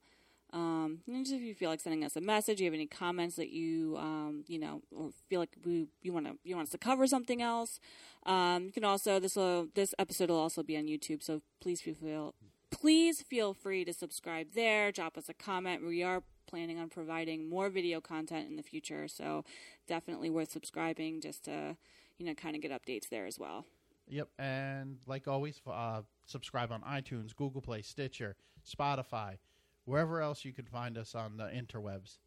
[0.53, 3.37] Um, and just if you feel like sending us a message, you have any comments
[3.37, 4.83] that you, um, you know,
[5.29, 7.81] feel like we, you want to, you want us to cover something else,
[8.25, 11.81] um, you can also, this will, this episode will also be on YouTube, so please
[11.81, 12.35] feel,
[12.75, 15.87] please feel free to subscribe there, drop us a comment.
[15.87, 19.45] We are planning on providing more video content in the future, so
[19.87, 21.77] definitely worth subscribing just to,
[22.19, 23.65] you know, kind of get updates there as well.
[24.09, 28.37] Yep, and like always, uh, subscribe on iTunes, Google Play, Stitcher,
[28.69, 29.39] Spotify,
[29.85, 32.19] wherever else you can find us on the interwebs.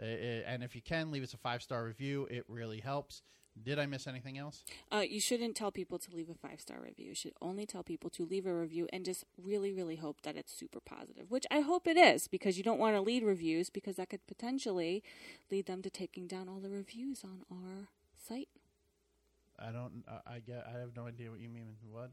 [0.00, 2.26] Uh, and if you can, leave us a five star review.
[2.30, 3.22] It really helps.
[3.64, 4.64] Did I miss anything else?
[4.92, 7.08] Uh, you shouldn't tell people to leave a five star review.
[7.08, 10.36] You should only tell people to leave a review and just really, really hope that
[10.36, 13.70] it's super positive, which I hope it is because you don't want to lead reviews
[13.70, 15.02] because that could potentially
[15.50, 18.48] lead them to taking down all the reviews on our site.
[19.58, 20.04] I don't.
[20.06, 20.64] Uh, I get.
[20.72, 21.76] I have no idea what you mean.
[21.90, 22.10] What?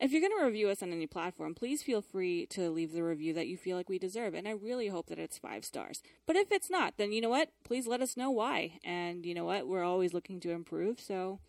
[0.00, 3.02] If you're going to review us on any platform, please feel free to leave the
[3.02, 4.34] review that you feel like we deserve.
[4.34, 6.02] And I really hope that it's five stars.
[6.26, 7.50] But if it's not, then you know what?
[7.64, 8.78] Please let us know why.
[8.84, 9.66] And you know what?
[9.66, 11.00] We're always looking to improve.
[11.00, 11.40] So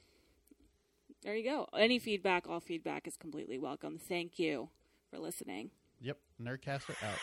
[1.24, 1.68] there you go.
[1.78, 3.98] Any feedback, all feedback is completely welcome.
[3.98, 4.70] Thank you
[5.10, 5.72] for listening.
[6.02, 6.18] Yep.
[6.42, 7.20] Nerdcaster out.